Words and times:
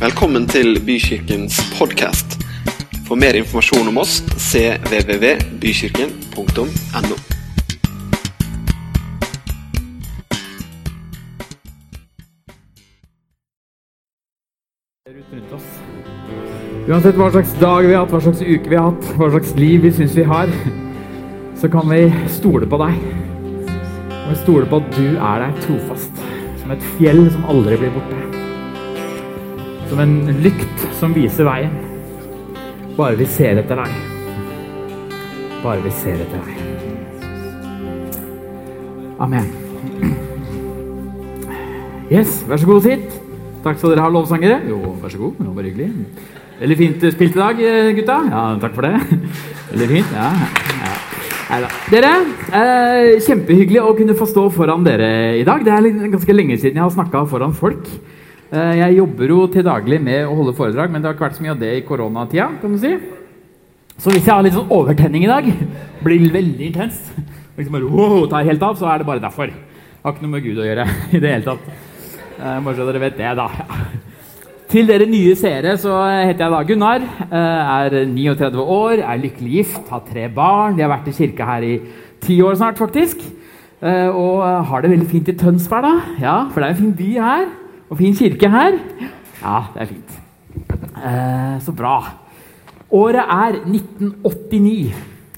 Velkommen 0.00 0.46
til 0.48 0.78
Bykirkens 0.80 1.58
podkast. 1.76 2.40
For 3.04 3.20
mer 3.20 3.36
informasjon 3.36 3.84
om 3.90 3.98
oss 4.00 4.22
cvvvbykirken.no. 4.32 7.16
Uansett 16.88 17.20
hva 17.20 17.28
slags 17.36 17.52
dag 17.60 17.84
vi 17.84 17.92
har 17.92 18.00
hatt, 18.00 18.16
hva 18.16 18.24
slags 18.24 18.40
uke 18.40 18.72
vi 18.72 18.80
har 18.80 18.88
hatt, 18.88 19.04
hva 19.20 19.28
slags 19.36 19.52
liv 19.60 19.84
vi 19.84 19.92
syns 20.00 20.16
vi 20.16 20.24
har, 20.32 20.48
så 21.60 21.68
kan 21.68 21.84
vi 21.92 22.08
stole 22.40 22.64
på 22.64 22.80
deg. 22.86 22.96
Og 24.16 24.32
vi 24.32 24.40
stole 24.46 24.64
på 24.64 24.80
at 24.80 24.88
du 24.96 25.12
er 25.12 25.44
der 25.44 25.52
trofast, 25.60 26.16
som 26.64 26.72
et 26.72 26.80
fjell 26.96 27.28
som 27.36 27.44
aldri 27.52 27.76
blir 27.84 27.92
borte. 28.00 28.29
Som 29.90 29.98
en 29.98 30.12
lykt 30.38 30.82
som 31.00 31.10
viser 31.10 31.42
veien. 31.48 31.72
Bare 32.94 33.16
vi 33.18 33.24
ser 33.26 33.58
etter 33.58 33.80
deg. 33.80 33.94
Bare 35.64 35.82
vi 35.82 35.90
ser 35.98 36.20
etter 36.22 36.44
deg. 36.46 36.60
Amen. 39.18 39.48
Yes, 42.06 42.44
vær 42.46 42.62
så 42.62 42.68
god, 42.70 42.86
sitt. 42.86 43.16
Takk 43.64 43.80
skal 43.80 43.96
dere 43.96 44.04
ha, 44.06 44.12
lovsangere. 44.14 44.60
Jo, 44.70 44.78
vær 45.02 45.10
så 45.10 45.18
god. 45.24 45.34
Det 45.40 45.48
var 45.48 45.58
bare 45.58 45.72
hyggelig. 45.72 45.90
Veldig 46.60 46.78
fint 46.78 47.08
spilt 47.16 47.34
i 47.34 47.42
dag, 47.42 47.64
eh, 47.72 47.90
gutta. 47.98 48.20
Ja, 48.30 48.44
takk 48.62 48.78
for 48.78 48.86
det. 48.86 48.94
Veldig 49.72 49.90
fint. 49.90 50.14
Ja, 50.14 50.30
ja. 50.84 50.94
Neida. 51.50 51.72
Dere, 51.90 52.14
eh, 52.60 53.18
kjempehyggelig 53.26 53.82
å 53.82 53.90
kunne 53.98 54.14
få 54.14 54.30
stå 54.30 54.46
foran 54.54 54.86
dere 54.86 55.10
i 55.40 55.44
dag. 55.50 55.66
Det 55.66 55.74
er 55.74 55.90
ganske 56.14 56.38
lenge 56.38 56.62
siden 56.62 56.78
jeg 56.78 56.86
har 56.86 56.94
snakka 56.94 57.26
foran 57.34 57.58
folk. 57.58 57.90
Eh, 58.50 58.74
jeg 58.80 58.96
jobber 58.98 59.30
jo 59.30 59.40
til 59.52 59.62
daglig 59.66 60.00
med 60.02 60.24
å 60.26 60.34
holde 60.40 60.54
foredrag, 60.58 60.90
men 60.90 61.00
det 61.02 61.06
har 61.10 61.14
ikke 61.16 61.26
vært 61.28 61.36
så 61.38 61.44
mye 61.44 61.52
av 61.54 61.60
det 61.60 61.70
i 61.78 61.84
koronatida. 61.86 62.48
kan 62.60 62.72
du 62.74 62.78
si. 62.82 62.92
Så 64.00 64.10
hvis 64.10 64.24
jeg 64.26 64.32
har 64.34 64.42
litt 64.42 64.56
sånn 64.56 64.72
overtenning 64.74 65.24
i 65.26 65.30
dag, 65.30 65.46
blir 66.02 66.30
veldig 66.32 66.66
intenst, 66.70 67.12
og 67.14 67.60
liksom 67.60 67.76
bare 67.76 67.90
wow, 67.92 68.24
tar 68.32 68.46
helt 68.48 68.62
av, 68.64 68.78
så 68.80 68.88
er 68.90 68.98
det 69.02 69.06
bare 69.06 69.22
derfor. 69.22 69.52
Det 69.52 70.02
har 70.02 70.14
ikke 70.16 70.24
noe 70.24 70.34
med 70.34 70.42
Gud 70.48 70.58
å 70.62 70.66
gjøre 70.66 70.86
i 71.14 71.20
det 71.20 71.34
hele 71.34 71.46
tatt. 71.46 71.68
Bare 72.40 72.74
så 72.78 72.86
dere 72.88 73.02
vet 73.02 73.18
det, 73.20 73.34
da. 73.36 73.46
Til 74.70 74.86
dere 74.88 75.06
nye 75.10 75.34
seere 75.36 75.74
så 75.82 75.92
heter 76.08 76.46
jeg 76.46 76.54
da 76.54 76.60
Gunnar. 76.64 77.02
eh, 77.26 77.70
Er 77.76 77.96
39 78.08 78.62
år, 78.64 79.02
er 79.04 79.20
lykkelig 79.20 79.52
gift, 79.60 79.82
har 79.92 80.02
tre 80.08 80.26
barn. 80.32 80.76
De 80.78 80.82
har 80.86 80.92
vært 80.94 81.10
i 81.12 81.16
kirka 81.18 81.44
her 81.52 81.66
i 81.68 81.74
ti 82.24 82.38
år 82.42 82.56
snart, 82.56 82.78
faktisk. 82.80 83.20
Eh, 83.82 84.08
Og 84.08 84.42
har 84.70 84.80
det 84.82 84.90
veldig 84.94 85.10
fint 85.10 85.28
i 85.28 85.36
Tønsberg, 85.38 85.82
da. 85.86 85.94
Ja, 86.22 86.36
for 86.50 86.60
det 86.62 86.70
er 86.70 86.74
en 86.74 86.80
fin 86.80 86.96
by 86.96 87.10
her. 87.20 87.46
Og 87.90 87.98
fin 87.98 88.14
kirke 88.14 88.50
her. 88.50 88.76
Ja, 89.40 89.56
det 89.74 89.82
er 89.82 89.90
fint. 89.90 90.18
Eh, 90.96 91.60
Så 91.60 91.72
bra. 91.76 91.96
Året 92.90 93.22
er 93.22 93.58
1989. 93.66 94.94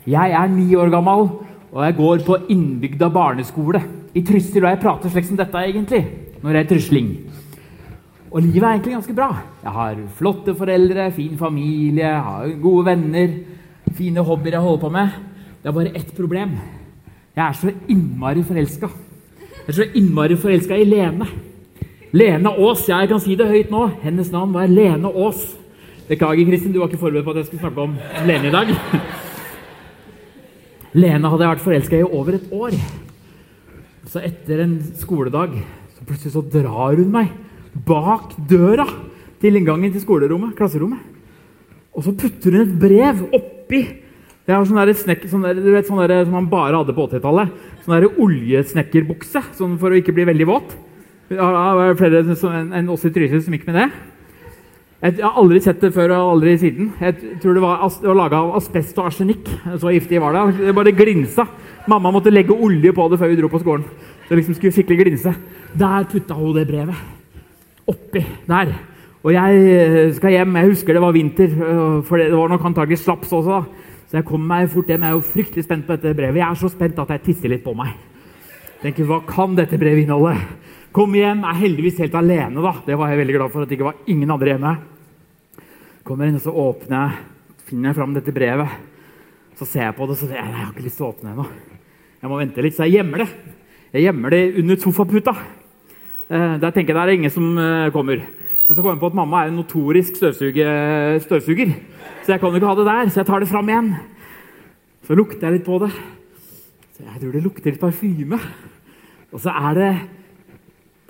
Jeg 0.07 0.33
er 0.33 0.47
ni 0.49 0.75
år 0.75 0.91
gammel, 0.91 1.29
og 1.73 1.85
jeg 1.85 1.97
går 1.97 2.25
på 2.27 2.37
innbygda 2.51 3.09
barneskole 3.13 3.83
i 4.15 4.23
Trysil. 4.23 4.65
Og 4.65 4.71
jeg 4.71 4.81
prater 4.83 5.11
slik 5.13 5.25
som 5.29 5.37
dette, 5.37 5.55
egentlig, 5.55 6.03
når 6.43 6.51
jeg 6.57 6.65
er 6.65 6.69
trysling. 6.69 7.11
Og 8.33 8.41
livet 8.43 8.63
er 8.65 8.73
egentlig 8.73 8.95
ganske 8.97 9.15
bra. 9.15 9.31
Jeg 9.63 9.73
har 9.73 9.97
flotte 10.17 10.55
foreldre, 10.57 11.11
fin 11.13 11.37
familie, 11.39 12.09
har 12.25 12.49
gode 12.63 12.87
venner, 12.87 13.35
fine 13.93 14.25
hobbyer 14.25 14.57
jeg 14.57 14.61
holder 14.65 14.81
på 14.81 14.91
med. 14.91 15.09
Det 15.63 15.69
er 15.69 15.73
bare 15.77 15.97
ett 15.97 16.15
problem. 16.17 16.57
Jeg 17.37 17.45
er 17.47 17.53
så 17.53 17.73
innmari 17.89 18.43
forelska. 18.43 18.89
Jeg 18.89 19.69
er 19.69 19.73
så 19.73 19.87
innmari 19.95 20.37
forelska 20.37 20.77
i 20.77 20.85
Lene. 20.89 21.29
Lene 22.13 22.51
Aas. 22.53 22.85
Ja, 22.91 23.01
jeg 23.01 23.09
kan 23.09 23.21
si 23.25 23.35
det 23.41 23.49
høyt 23.49 23.71
nå. 23.73 23.87
Hennes 24.03 24.29
navn 24.33 24.53
var 24.53 24.69
Lene 24.69 25.09
Aas. 25.09 25.47
Beklager, 26.11 26.45
Kristin, 26.45 26.75
du 26.75 26.83
var 26.83 26.91
ikke 26.91 27.01
forberedt 27.01 27.25
på 27.25 27.33
at 27.33 27.41
jeg 27.41 27.49
skulle 27.49 27.63
snakke 27.63 27.87
om 27.87 27.95
Lene 28.29 28.51
i 28.51 28.53
dag. 28.53 28.73
Lene 31.03 31.31
hadde 31.33 31.47
jeg 31.47 31.55
vært 31.55 31.65
forelska 31.65 32.03
i 32.03 32.05
over 32.05 32.37
et 32.37 32.53
år. 32.53 32.77
Så 34.13 34.21
etter 34.21 34.61
en 34.67 34.77
skoledag 35.01 35.57
så 35.97 36.05
plutselig 36.05 36.35
så 36.35 36.45
drar 36.53 37.01
hun 37.01 37.09
meg 37.15 37.33
bak 37.89 38.37
døra 38.51 38.85
til 39.41 39.57
inngangen 39.57 39.95
til 39.95 40.05
skolerommet, 40.05 40.53
klasserommet. 40.59 41.01
Og 41.97 42.05
så 42.05 42.13
putter 42.13 42.53
hun 42.53 42.67
et 42.67 42.79
brev 42.81 43.25
oppi 43.33 43.83
Jeg 44.43 44.57
har 44.57 44.65
sånn 44.67 44.81
der 44.81 44.91
snekk, 44.99 45.29
sånn 45.31 45.45
du 45.55 45.69
vet, 45.71 45.87
sånn 45.87 46.03
som 46.03 46.35
man 46.35 46.49
bare 46.51 46.77
hadde 46.77 46.93
på 46.97 47.07
80-tallet. 47.07 47.53
Sånn 47.87 48.09
oljesnekkerbukse 48.21 49.47
sånn 49.57 49.79
for 49.81 49.95
å 49.95 50.01
ikke 50.01 50.13
bli 50.13 50.27
veldig 50.29 50.49
våt. 50.51 50.75
Er 51.33 51.95
flere 51.97 52.25
enn 52.77 52.91
oss 52.93 53.07
i 53.09 53.13
Trysil 53.13 53.41
som 53.45 53.55
gikk 53.57 53.69
med 53.71 53.79
det. 53.79 53.87
Jeg 55.03 55.19
har 55.19 55.39
aldri 55.41 55.59
sett 55.59 55.81
det 55.83 55.91
før 55.97 56.13
og 56.15 56.37
aldri 56.37 56.53
siden. 56.61 56.93
Jeg 57.01 57.39
tror 57.43 57.57
det 57.57 57.63
var, 57.65 57.81
det 57.89 58.07
var 58.07 58.19
laga 58.21 58.39
av 58.39 58.53
asbest 58.61 58.99
og 59.01 59.09
arsenikk. 59.09 59.49
Så 59.81 59.91
giftig 59.91 60.21
var 60.23 60.37
det. 60.37 60.45
Det 60.61 60.75
bare 60.77 60.95
glinsa. 60.95 61.47
Mamma 61.91 62.13
måtte 62.15 62.31
legge 62.31 62.55
olje 62.55 62.93
på 62.95 63.09
det 63.11 63.19
før 63.19 63.33
vi 63.33 63.39
dro 63.41 63.51
på 63.51 63.63
skolen. 63.65 63.89
Det 64.29 64.39
liksom 64.39 64.55
skulle 64.55 64.77
skikkelig 64.77 65.01
glinse. 65.01 65.35
Der 65.75 66.07
putta 66.07 66.37
hun 66.39 66.55
det 66.55 66.69
brevet. 66.69 67.03
Oppi 67.91 68.23
der. 68.47 68.77
Og 69.23 69.33
jeg 69.35 69.67
eh, 69.73 70.15
skal 70.15 70.37
hjem. 70.37 70.57
Jeg 70.61 70.71
husker 70.71 70.95
det 70.95 71.03
var 71.03 71.17
vinter, 71.19 71.51
øh, 71.51 71.99
for 72.07 72.23
det 72.23 72.31
var 72.37 72.55
nok 72.55 72.71
antagelig 72.71 73.01
slaps 73.03 73.33
også. 73.33 73.63
Så 74.07 74.21
jeg 74.21 74.29
kommer 74.29 74.55
meg 74.55 74.71
fort 74.71 74.87
hjem. 74.87 75.03
Jeg 75.03 75.11
er 75.11 75.19
jo 75.19 75.31
fryktelig 75.33 75.65
spent 75.67 75.87
på 75.89 75.97
dette 75.97 76.15
brevet. 76.15 76.39
Jeg 76.39 76.47
er 76.47 76.63
så 76.63 76.71
spent 76.71 77.03
at 77.03 77.11
jeg 77.17 77.27
tisser 77.27 77.51
litt 77.51 77.65
på 77.65 77.75
meg. 77.75 77.97
Tenker, 78.83 79.07
Hva 79.07 79.19
kan 79.27 79.59
dette 79.59 79.79
brevet 79.79 80.05
inneholde? 80.05 80.39
Kom 80.93 81.15
hjem, 81.17 81.39
er 81.49 81.57
heldigvis 81.57 82.03
helt 82.03 82.15
alene. 82.21 82.61
da. 82.61 82.75
Det 82.85 82.97
var 83.01 83.09
jeg 83.09 83.23
veldig 83.23 83.35
glad 83.39 83.53
for 83.53 83.65
at 83.65 83.71
det 83.71 83.79
ikke 83.79 83.87
var 83.87 84.01
ingen 84.13 84.31
andre 84.31 84.51
hjemme. 84.53 84.73
Kommer 86.05 86.29
inn, 86.29 86.37
og 86.37 86.45
så 86.45 86.53
åpner 86.53 86.99
jeg, 86.99 87.57
finner 87.71 87.89
jeg 87.89 87.97
fram 87.97 88.13
dette 88.13 88.35
brevet. 88.37 88.75
Så 89.57 89.65
ser 89.65 89.87
jeg 89.87 89.97
på 89.97 90.09
det, 90.11 90.19
så 90.21 90.29
jeg 90.29 90.37
jeg 90.37 90.53
har 90.53 90.69
ikke 90.69 90.85
lyst 90.85 91.01
til 91.01 91.07
å 91.07 91.15
åpne 91.15 91.33
ennå. 91.33 91.47
Jeg 92.21 92.29
må 92.29 92.43
vente 92.43 92.67
litt, 92.67 92.77
så 92.77 92.85
jeg 92.85 92.99
gjemmer 92.99 93.25
det. 93.25 93.29
Jeg 93.97 94.05
gjemmer 94.05 94.37
det 94.37 94.43
under 94.61 94.77
sofaputa. 94.85 95.37
Eh, 96.29 96.55
der 96.61 96.71
tenker 96.77 96.93
jeg 96.93 97.01
det 97.01 97.09
er 97.09 97.17
ingen 97.23 97.37
som 97.41 97.51
eh, 97.57 97.91
kommer. 97.97 98.21
Men 98.69 98.77
så 98.77 98.83
kommer 98.83 98.93
jeg 98.93 99.01
på 99.01 99.13
at 99.15 99.21
mamma 99.23 99.43
er 99.43 99.49
en 99.49 99.61
notorisk 99.63 100.21
støvsuge, 100.21 100.71
støvsuger. 101.25 101.77
Så 102.27 102.37
jeg 102.37 102.41
kan 102.41 102.51
jo 102.53 102.61
ikke 102.61 102.69
ha 102.69 102.77
det 102.77 102.91
der, 102.93 103.09
så 103.09 103.25
jeg 103.25 103.33
tar 103.33 103.41
det 103.41 103.49
fram 103.49 103.69
igjen. 103.73 103.95
Så 105.09 105.17
lukter 105.17 105.49
jeg 105.49 105.57
litt 105.57 105.69
på 105.73 105.81
det. 105.81 105.95
Så 106.93 107.09
jeg 107.09 107.21
tror 107.23 107.33
det 107.33 107.47
lukter 107.49 107.73
litt 107.73 107.81
parfyme. 107.81 108.47
Og 109.33 109.41
så 109.41 109.57
er 109.57 109.79
det 109.81 109.95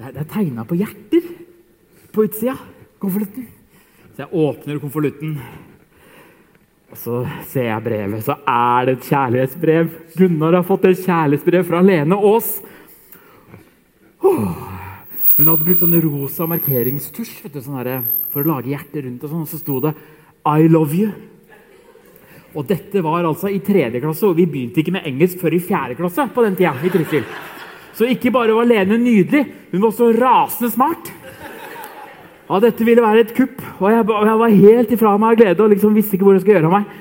Det 0.03 0.09
er, 0.09 0.15
det 0.17 0.23
er 0.25 0.31
tegna 0.33 0.63
på 0.67 0.75
hjerter 0.75 1.27
på 2.11 2.25
utsida. 2.27 2.57
Konvolutten. 2.99 3.45
Så 4.17 4.25
jeg 4.25 4.41
åpner 4.43 4.81
konvolutten. 4.83 5.37
Og 6.91 6.99
så 6.99 7.21
ser 7.53 7.69
jeg 7.69 7.85
brevet, 7.85 8.25
så 8.27 8.35
er 8.51 8.89
det 8.89 8.97
et 8.97 9.07
kjærlighetsbrev. 9.13 9.93
Gunnar 10.19 10.57
har 10.59 10.67
fått 10.67 10.89
et 10.91 11.05
kjærlighetsbrev 11.05 11.69
fra 11.71 11.85
Lene 11.87 12.19
Aas. 12.19 12.51
Oh. 14.27 14.43
Hun 15.39 15.53
hadde 15.53 15.69
brukt 15.69 15.85
sånn 15.85 15.95
rosa 16.03 16.51
markeringstusj 16.51 17.47
du, 17.47 17.63
sånn 17.63 17.79
her, 17.79 18.03
for 18.35 18.43
å 18.43 18.57
lage 18.57 18.75
hjerter 18.75 19.07
rundt. 19.07 19.23
Og 19.23 19.31
sånn, 19.31 19.47
og 19.47 19.55
så 19.55 19.63
sto 19.63 19.79
det 19.87 19.95
'I 20.43 20.67
love 20.67 20.99
you'. 20.99 21.15
Og 22.59 22.67
dette 22.67 23.07
var 23.07 23.23
altså 23.23 23.55
i 23.55 23.63
tredje 23.63 24.03
klasse, 24.03 24.27
og 24.27 24.37
vi 24.37 24.51
begynte 24.51 24.83
ikke 24.83 24.99
med 24.99 25.07
engelsk 25.07 25.39
før 25.39 25.55
i 25.55 25.63
fjerde 25.63 25.95
klasse. 25.95 26.29
på 26.35 26.43
den 26.43 26.57
tida, 26.57 26.75
i 26.83 26.91
Trysil. 26.91 27.25
Så 27.97 28.09
ikke 28.09 28.33
bare 28.33 28.55
var 28.57 28.69
Lene 28.69 28.97
nydelig, 29.01 29.43
hun 29.73 29.83
var 29.83 29.91
også 29.91 30.13
rasende 30.17 30.71
smart. 30.73 31.11
Ja, 32.49 32.59
dette 32.61 32.85
ville 32.85 33.05
være 33.05 33.23
et 33.25 33.35
kupp, 33.37 33.61
og 33.81 33.89
jeg, 33.93 34.05
jeg 34.05 34.39
var 34.43 34.55
helt 34.59 34.91
ifra 34.97 35.13
meg 35.21 35.35
av 35.35 35.41
glede 35.41 35.65
og 35.65 35.73
liksom 35.73 35.95
visste 35.97 36.17
ikke 36.17 36.27
hvor 36.27 36.37
jeg 36.37 36.43
skulle 36.45 36.59
gjøre 36.59 36.69
av 36.71 36.75
meg. 36.81 36.97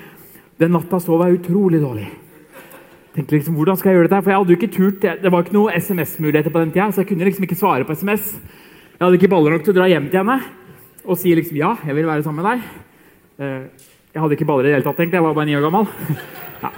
Den 0.62 0.76
natta 0.76 1.00
sov 1.02 1.24
jeg 1.26 1.40
utrolig 1.40 1.82
dårlig. 1.82 2.08
Tenkte 3.16 3.36
liksom, 3.36 3.58
hvordan 3.60 3.76
skal 3.80 3.92
jeg 3.92 3.98
gjøre 4.00 4.08
dette? 4.08 4.22
For 4.24 4.32
jeg 4.32 4.40
hadde 4.40 4.54
jo 4.54 4.60
ikke 4.60 4.72
turt, 4.76 5.02
Det 5.24 5.32
var 5.34 5.44
ikke 5.44 5.56
noe 5.58 5.74
SMS-muligheter 5.76 6.54
på 6.54 6.62
den 6.62 6.72
tida, 6.72 6.86
så 6.92 7.02
jeg 7.02 7.10
kunne 7.10 7.28
liksom 7.28 7.44
ikke 7.48 7.58
svare 7.60 7.88
på 7.88 7.96
SMS. 7.98 8.30
Jeg 8.96 9.02
hadde 9.04 9.18
ikke 9.20 9.32
baller 9.34 9.56
nok 9.56 9.66
til 9.66 9.74
å 9.74 9.80
dra 9.82 9.88
hjem 9.92 10.08
til 10.12 10.22
henne 10.22 10.40
og 11.02 11.18
si 11.18 11.32
liksom 11.34 11.58
ja, 11.58 11.72
jeg 11.82 11.98
vil 11.98 12.06
være 12.06 12.24
sammen 12.24 12.44
med 12.44 12.52
deg. 12.52 12.68
Eh, 13.42 13.88
Jeg 14.14 14.22
hadde 14.22 14.36
ikke 14.38 14.46
baller 14.46 14.68
i 14.68 14.70
det 14.70 14.76
hele 14.78 14.86
tatt, 14.86 15.00
egentlig. 15.02 15.18
Jeg 15.18 15.24
var 15.26 15.34
bare 15.34 15.48
ni 15.50 15.56
år 15.58 15.64
gammel. 15.66 15.88
Ja, 16.62 16.70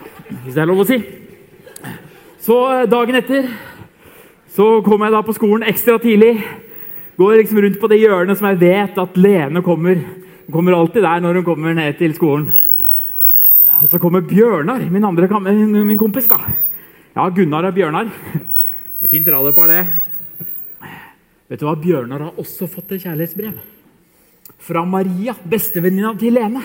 hvis 0.45 0.54
det 0.56 0.62
er 0.63 0.69
lov 0.69 0.80
å 0.80 0.88
si. 0.88 0.98
Så 2.45 2.57
eh, 2.71 2.86
dagen 2.89 3.18
etter 3.19 3.50
så 4.54 4.68
kom 4.86 5.02
jeg 5.02 5.14
da 5.16 5.24
på 5.26 5.34
skolen 5.34 5.66
ekstra 5.66 5.98
tidlig. 6.02 6.36
Går 7.18 7.40
liksom 7.40 7.62
rundt 7.64 7.80
på 7.82 7.90
det 7.90 8.02
hjørnet 8.04 8.38
som 8.38 8.52
jeg 8.52 8.60
vet 8.62 9.00
at 9.02 9.18
Lene 9.18 9.64
kommer. 9.66 9.98
Hun 10.46 10.54
kommer 10.54 10.76
alltid 10.78 11.06
der 11.06 11.24
når 11.24 11.40
hun 11.40 11.48
kommer 11.48 11.74
ned 11.74 11.98
til 11.98 12.14
skolen. 12.14 12.52
Og 13.82 13.90
så 13.90 14.00
kommer 14.00 14.22
Bjørnar, 14.22 14.86
min 14.92 15.04
andre 15.04 15.28
min 15.42 15.88
min 15.88 15.98
kompis. 15.98 16.28
da. 16.28 16.38
Ja, 17.16 17.30
Gunnar 17.30 17.66
og 17.66 17.74
Bjørnar. 17.74 18.06
Det 18.06 19.06
er 19.06 19.12
fint 19.12 19.28
radiopar, 19.28 19.68
det. 19.68 19.88
Vet 21.50 21.60
du 21.60 21.66
hva? 21.66 21.76
Bjørnar 21.76 22.22
har 22.22 22.40
også 22.40 22.68
fått 22.68 22.92
et 22.94 23.04
kjærlighetsbrev. 23.04 23.58
Fra 24.60 24.86
Maria, 24.86 25.34
bestevenninna 25.44 26.14
til 26.18 26.34
Lene. 26.34 26.62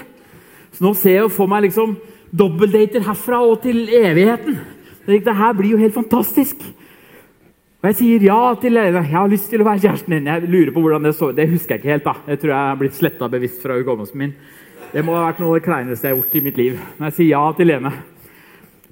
Så 0.72 0.84
nå 0.84 0.94
ser 0.94 1.22
jeg 1.22 1.32
for 1.34 1.50
meg 1.50 1.64
liksom 1.66 1.96
dobbeltdater 2.30 3.02
herfra 3.02 3.40
og 3.42 3.62
til 3.62 3.88
evigheten. 3.88 4.60
Det 5.06 5.34
her 5.34 5.52
blir 5.56 5.72
jo 5.72 5.80
helt 5.80 5.96
fantastisk. 5.96 6.60
Og 7.78 7.86
jeg 7.92 7.94
sier 7.94 8.24
ja 8.26 8.38
til 8.58 8.74
Lene. 8.74 9.04
Jeg 9.06 9.14
har 9.14 9.28
lyst 9.30 9.52
til 9.52 9.62
å 9.62 9.66
være 9.68 9.78
kjæresten 9.84 10.16
din. 10.16 10.26
Jeg 10.26 10.48
lurer 10.50 10.72
på 10.74 10.80
hvordan 10.82 11.04
Det 11.06 11.12
så 11.14 11.30
Det 11.30 11.46
husker 11.46 11.76
jeg 11.76 11.78
ikke 11.78 11.92
helt. 11.92 12.04
da. 12.04 12.14
Det 12.26 12.40
tror 12.40 12.50
jeg 12.50 12.70
er 12.70 12.78
blitt 12.80 12.96
sletta 12.98 13.28
bevisst 13.30 13.62
fra 13.62 13.76
hukommelsen 13.78 14.18
min. 14.18 14.32
Det 14.90 15.04
må 15.04 15.14
ha 15.14 15.28
vært 15.28 15.38
noe 15.38 15.52
av 15.52 15.60
det 15.60 15.66
kleineste 15.68 16.08
jeg 16.08 16.16
har 16.16 16.18
gjort 16.18 16.34
i 16.34 16.42
mitt 16.42 16.58
liv. 16.58 16.80
Men 16.98 17.06
jeg 17.06 17.14
sier 17.14 17.30
ja 17.30 17.52
til 17.54 17.70
Lene. 17.70 17.92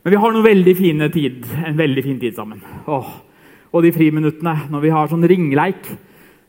Men 0.05 0.15
vi 0.15 0.21
har 0.23 0.33
noen 0.33 0.47
veldig 0.47 0.77
fine 0.79 1.11
tid, 1.11 1.49
en 1.67 1.77
veldig 1.77 2.05
fin 2.05 2.21
tid 2.21 2.39
sammen. 2.39 2.63
Åh. 2.87 3.11
Og 3.75 3.83
de 3.83 3.91
friminuttene 3.91 4.55
når 4.71 4.87
vi 4.87 4.95
har 4.95 5.11
sånn 5.11 5.27
ringleik 5.27 5.91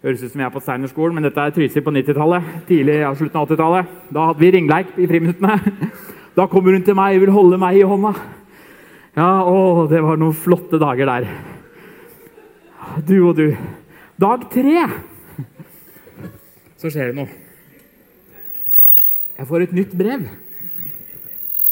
Høres 0.06 0.22
ut 0.22 0.30
som 0.30 0.38
vi 0.38 0.46
er 0.46 0.52
på 0.54 0.62
Steinerskolen, 0.62 1.16
men 1.18 1.26
dette 1.26 1.42
er 1.42 1.50
Trysil 1.56 1.82
på 1.82 1.90
90-tallet. 1.90 2.52
Tidlig 2.68 3.00
ja, 3.00 3.10
slutten 3.18 3.40
av 3.42 3.48
80-tallet. 3.50 3.96
Da 4.14 4.28
hadde 4.30 4.44
vi 4.44 4.52
ringleik 4.54 4.94
i 4.94 5.10
friminuttene. 5.10 5.58
Da 6.38 6.46
kommer 6.46 6.76
hun 6.78 6.84
til 6.86 6.94
meg 6.94 7.16
og 7.18 7.24
vil 7.24 7.34
holde 7.34 7.58
meg 7.58 7.80
i 7.80 7.82
hånda. 7.82 8.12
Ja, 9.18 9.42
å, 9.42 9.88
det 9.90 10.04
var 10.06 10.20
noen 10.22 10.38
flotte 10.38 10.78
dager 10.78 11.10
der. 11.10 11.57
Du 13.08 13.18
og 13.28 13.36
du. 13.38 13.52
Dag 14.18 14.48
tre 14.52 14.88
så 16.78 16.90
skjer 16.94 17.10
det 17.10 17.18
noe. 17.18 17.30
Jeg 19.38 19.48
får 19.50 19.66
et 19.66 19.76
nytt 19.78 19.94
brev. 19.98 20.24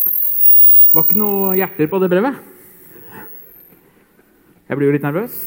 Det 0.05 0.93
var 0.93 1.05
ikke 1.05 1.19
noe 1.19 1.55
hjerter 1.57 1.89
på 1.91 1.99
det 2.01 2.09
brevet. 2.13 2.35
Jeg 4.65 4.77
blir 4.77 4.89
jo 4.89 4.95
litt 4.95 5.05
nervøs 5.05 5.39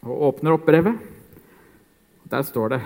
og 0.00 0.22
åpner 0.30 0.56
opp 0.56 0.66
brevet. 0.66 0.96
Der 2.30 2.42
står 2.46 2.76
det 2.76 2.80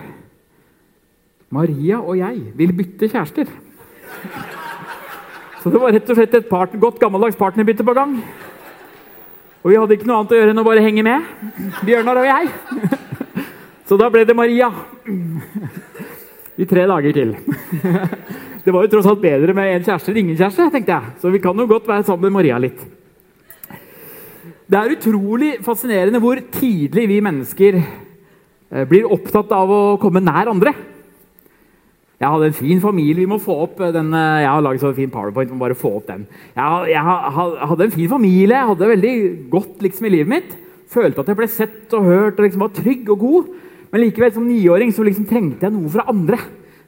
Maria 1.53 2.01
og 2.01 2.17
jeg 2.19 2.51
vil 2.57 2.73
bytte 2.75 3.09
kjærester. 3.09 3.49
Så 5.61 5.71
det 5.73 5.81
var 5.81 5.93
rett 5.95 6.09
og 6.09 6.17
slett 6.17 6.35
et 6.37 6.49
part, 6.49 6.73
godt 6.77 6.99
gammeldags 7.01 7.37
partnerbytte 7.39 7.85
på 7.85 7.95
gang. 7.97 8.19
Og 9.65 9.71
vi 9.71 9.77
hadde 9.81 9.95
ikke 9.97 10.05
noe 10.05 10.19
annet 10.21 10.33
å 10.35 10.37
gjøre 10.37 10.53
enn 10.53 10.61
å 10.61 10.63
bare 10.67 10.81
henge 10.85 11.01
med. 11.01 11.29
Bjørnar 11.87 12.19
og 12.21 12.27
jeg. 12.27 12.49
Så 13.89 13.97
da 13.97 14.11
ble 14.13 14.21
det 14.29 14.35
Maria. 14.37 14.67
I 16.53 16.67
tre 16.69 16.83
dager 16.85 17.15
til. 17.17 17.31
Det 18.61 18.73
var 18.73 18.85
jo 18.85 18.91
tross 18.93 19.09
alt 19.09 19.23
bedre 19.23 19.53
med 19.57 19.71
en 19.71 19.87
kjæreste 19.87 20.13
enn 20.13 20.19
ingen 20.21 20.37
kjæreste. 20.37 20.69
tenkte 20.73 20.93
jeg. 20.93 21.15
Så 21.21 21.33
vi 21.33 21.41
kan 21.41 21.57
jo 21.57 21.65
godt 21.69 21.89
være 21.89 22.05
sammen 22.05 22.27
med 22.27 22.35
Maria 22.37 22.61
litt. 22.61 22.77
Det 24.69 24.77
er 24.77 24.93
utrolig 24.93 25.51
fascinerende 25.65 26.21
hvor 26.21 26.39
tidlig 26.53 27.07
vi 27.09 27.19
mennesker 27.25 27.77
eh, 27.81 28.85
blir 28.89 29.09
opptatt 29.09 29.49
av 29.53 29.73
å 29.73 29.81
komme 30.01 30.21
nær 30.21 30.53
andre. 30.53 30.73
Jeg 32.15 32.31
hadde 32.31 32.47
en 32.47 32.55
fin 32.55 32.79
familie. 32.79 33.25
Vi 33.25 33.27
må 33.29 33.39
få 33.43 33.57
opp 33.65 33.77
den, 33.77 34.13
eh, 34.13 34.41
Jeg 34.41 34.49
har 34.49 34.61
laget 34.61 34.81
så 34.81 34.95
fin 34.95 35.09
powerpoint. 35.09 35.51
må 35.51 35.59
bare 35.59 35.75
få 35.75 35.97
opp 35.97 36.07
den. 36.07 36.27
Jeg, 36.55 36.89
jeg, 36.89 37.01
hadde 37.03 37.83
en 37.83 37.91
fin 37.91 38.09
familie. 38.09 38.55
Jeg 38.55 38.67
hadde 38.67 38.79
det 38.79 38.93
veldig 38.95 39.49
godt 39.49 39.81
liksom, 39.81 40.05
i 40.05 40.09
livet 40.09 40.27
mitt. 40.27 40.55
Følte 40.87 41.19
at 41.19 41.27
jeg 41.27 41.35
ble 41.35 41.47
sett 41.47 41.93
og 41.93 42.03
hørt 42.03 42.39
og 42.39 42.45
liksom 42.45 42.61
var 42.61 42.69
trygg 42.69 43.09
og 43.09 43.19
god. 43.19 43.49
Men 43.91 44.01
likevel 44.01 44.33
som 44.33 44.47
niåring 44.47 44.93
så 44.93 45.03
liksom 45.03 45.27
trengte 45.27 45.67
jeg 45.67 45.73
noe 45.75 45.89
fra 45.91 46.07
andre. 46.07 46.39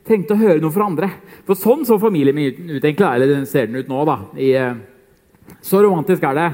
Trengte 0.08 0.36
å 0.36 0.40
høre 0.40 0.62
noe 0.64 0.72
fra 0.72 0.88
andre. 0.88 1.10
For 1.46 1.60
sånn 1.60 1.84
så 1.86 2.00
familien 2.00 2.36
min 2.36 2.54
ut, 2.78 2.84
egentlig, 2.84 3.08
eller 3.08 3.46
ser 3.46 3.68
den 3.68 3.82
ut 3.82 3.88
nå. 3.92 4.06
da. 4.06 4.18
I, 4.38 4.54
eh, 4.56 5.60
så 5.62 5.84
romantisk 5.84 6.24
er 6.24 6.40
det. 6.40 6.48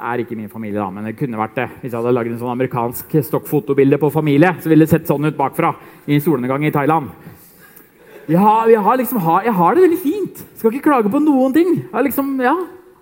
Det 0.00 0.08
er 0.08 0.22
ikke 0.22 0.36
min 0.36 0.48
familie, 0.48 0.78
da, 0.80 0.88
men 0.88 1.04
det 1.04 1.18
kunne 1.18 1.36
vært 1.36 1.58
det. 1.58 1.66
Hvis 1.82 1.90
jeg 1.92 1.98
hadde 1.98 2.14
laget 2.14 2.32
en 2.32 2.38
sånn 2.40 2.54
amerikansk 2.54 3.18
stokkfotobilde 3.26 3.98
på 4.00 4.08
familie, 4.14 4.54
så 4.62 4.70
ville 4.70 4.86
det 4.86 4.94
sett 4.94 5.10
sånn 5.10 5.26
ut 5.26 5.36
bakfra. 5.36 5.74
i 6.06 6.18
solnedgang 6.18 6.64
i 6.64 6.70
Thailand. 6.72 7.10
Ja, 8.30 8.62
jeg 8.70 8.78
har, 8.78 8.98
liksom, 9.00 9.18
jeg 9.42 9.52
har 9.58 9.74
det 9.74 9.82
veldig 9.82 9.98
fint. 9.98 10.42
Skal 10.54 10.70
ikke 10.76 10.86
klage 10.86 11.10
på 11.10 11.18
noen 11.22 11.54
ting. 11.54 11.70
Jeg 11.80 11.90
har, 11.90 12.04
liksom, 12.06 12.28
ja, 12.44 12.52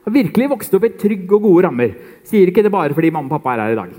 har 0.06 0.14
virkelig 0.14 0.46
vokst 0.54 0.76
opp 0.78 0.86
i 0.88 0.94
trygge 0.96 1.34
og 1.36 1.44
gode 1.44 1.66
rammer. 1.66 1.90
Sier 2.24 2.48
ikke 2.48 2.64
det 2.64 2.72
bare 2.72 2.96
fordi 2.96 3.10
mamma 3.12 3.28
og 3.28 3.34
pappa 3.36 3.52
er 3.52 3.66
her 3.66 3.74
i 3.74 3.80
dag. 3.82 3.90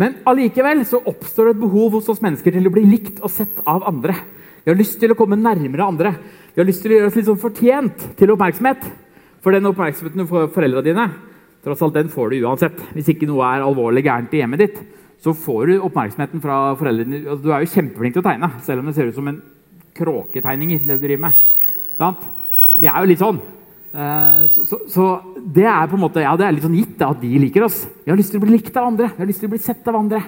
Men 0.00 0.20
allikevel 0.30 0.84
så 0.88 1.00
oppstår 1.02 1.50
det 1.50 1.56
et 1.56 1.64
behov 1.64 1.98
hos 1.98 2.12
oss 2.12 2.22
mennesker 2.22 2.54
til 2.54 2.70
å 2.70 2.72
bli 2.72 2.84
likt 2.86 3.18
og 3.26 3.34
sett 3.34 3.58
av 3.68 3.82
andre. 3.90 4.14
Vi 4.62 4.70
har 4.70 4.78
lyst 4.78 5.00
til 5.02 5.10
å 5.12 5.18
komme 5.18 5.40
nærmere 5.40 5.90
andre. 5.90 6.14
Vi 6.54 6.62
har 6.62 6.68
lyst 6.68 6.84
til 6.84 6.94
å 6.94 7.00
gjøre 7.00 7.10
oss 7.10 7.18
litt 7.18 7.26
sånn 7.26 7.42
fortjent 7.42 8.06
til 8.20 8.36
oppmerksomhet. 8.36 8.86
For 9.42 9.56
den 9.56 9.66
oppmerksomheten 9.66 10.22
du 10.22 10.30
får 10.30 10.46
foreldrene 10.54 10.86
dine, 10.86 11.10
tross 11.64 11.82
alt 11.82 11.98
den 11.98 12.12
får 12.12 12.30
du 12.30 12.38
uansett. 12.44 12.78
Hvis 12.94 13.10
ikke 13.16 13.28
noe 13.28 13.50
er 13.50 13.66
alvorlig 13.66 14.06
gærent 14.06 14.36
i 14.36 14.44
hjemmet 14.44 14.62
ditt 14.62 14.80
så 15.20 15.34
får 15.36 15.66
du 15.68 15.78
oppmerksomheten 15.84 16.40
fra 16.42 16.58
foreldrene. 16.80 17.22
Altså, 17.26 17.42
du 17.44 17.50
er 17.52 17.64
jo 17.64 17.72
kjempeflink 17.74 18.16
til 18.16 18.22
å 18.22 18.26
tegne, 18.26 18.50
selv 18.64 18.80
om 18.80 18.88
det 18.88 18.96
ser 18.96 19.10
ut 19.10 19.18
som 19.18 19.28
en 19.28 19.40
kråketegning. 19.96 20.78
det 20.86 20.96
du 20.96 21.06
driver 21.06 21.28
med. 21.28 22.28
Vi 22.72 22.88
er 22.88 23.00
jo 23.00 23.10
litt 23.10 23.20
sånn. 23.20 23.40
Eh, 23.90 24.46
så, 24.48 24.64
så, 24.64 24.78
så, 24.88 25.06
det 25.42 25.66
er 25.66 25.88
på 25.90 25.98
en 25.98 26.04
måte, 26.04 26.22
ja, 26.22 26.36
det 26.38 26.46
er 26.46 26.54
litt 26.54 26.64
sånn 26.64 26.78
gitt 26.78 27.02
at 27.04 27.20
de 27.20 27.32
liker 27.42 27.66
oss. 27.66 27.82
Vi 28.04 28.12
har 28.12 28.18
lyst 28.18 28.32
til 28.32 28.40
å 28.40 28.44
bli 28.46 28.54
likt 28.54 28.76
av 28.78 28.88
andre. 28.92 29.10
Vi 29.16 29.22
har 29.24 29.28
lyst 29.28 29.42
til 29.42 29.50
å 29.50 29.54
bli 29.54 29.62
sett 29.62 29.90
av 29.90 29.98
andre. 29.98 30.22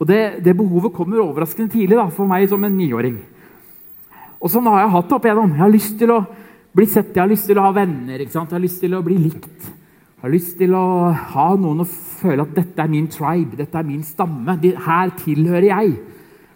Og 0.00 0.08
det, 0.08 0.20
det 0.46 0.56
behovet 0.56 0.94
kommer 0.96 1.20
overraskende 1.20 1.74
tidlig 1.74 1.98
da, 1.98 2.06
for 2.14 2.30
meg 2.30 2.46
som 2.48 2.64
en 2.64 2.78
niåring. 2.78 3.18
Og 4.40 4.48
sånn 4.48 4.70
har 4.70 4.86
jeg 4.86 4.94
hatt 4.94 5.10
det 5.10 5.16
opp 5.18 5.26
igjennom. 5.28 5.52
Jeg 5.52 5.64
har 5.66 5.74
lyst 5.74 5.98
til 6.00 6.14
å 6.14 6.22
bli 6.72 6.86
sett, 6.88 7.12
jeg 7.12 7.20
har 7.20 7.28
lyst 7.28 7.50
til 7.50 7.60
å 7.60 7.66
ha 7.66 7.74
venner. 7.76 8.22
Jeg 8.22 8.32
har 8.32 8.62
lyst 8.62 8.80
til 8.80 8.96
å 8.96 9.02
bli 9.04 9.18
likt. 9.26 9.70
Jeg 10.20 10.26
har 10.26 10.32
lyst 10.34 10.58
til 10.60 10.74
å 10.76 10.84
ha 11.32 11.44
noen 11.56 11.78
å 11.80 11.86
føle 11.88 12.44
at 12.44 12.50
dette 12.52 12.82
er 12.84 12.90
min 12.92 13.06
tribe, 13.08 13.56
dette 13.56 13.78
er 13.80 13.86
min 13.88 14.02
stamme. 14.04 14.52
Her 14.60 15.12
tilhører 15.16 15.64
jeg. 15.64 15.94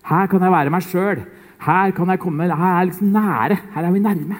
Her 0.05 0.26
kan 0.28 0.43
jeg 0.44 0.52
være 0.52 0.72
meg 0.75 0.84
sjøl. 0.84 1.22
Her 1.64 1.94
kan 1.96 2.11
jeg 2.12 2.20
komme, 2.20 2.44
her 2.44 2.52
er 2.52 2.75
jeg 2.82 2.90
liksom 2.90 3.14
nære. 3.14 3.56
Her 3.72 3.87
er 3.88 3.94
vi 3.94 4.02
nærme. 4.05 4.37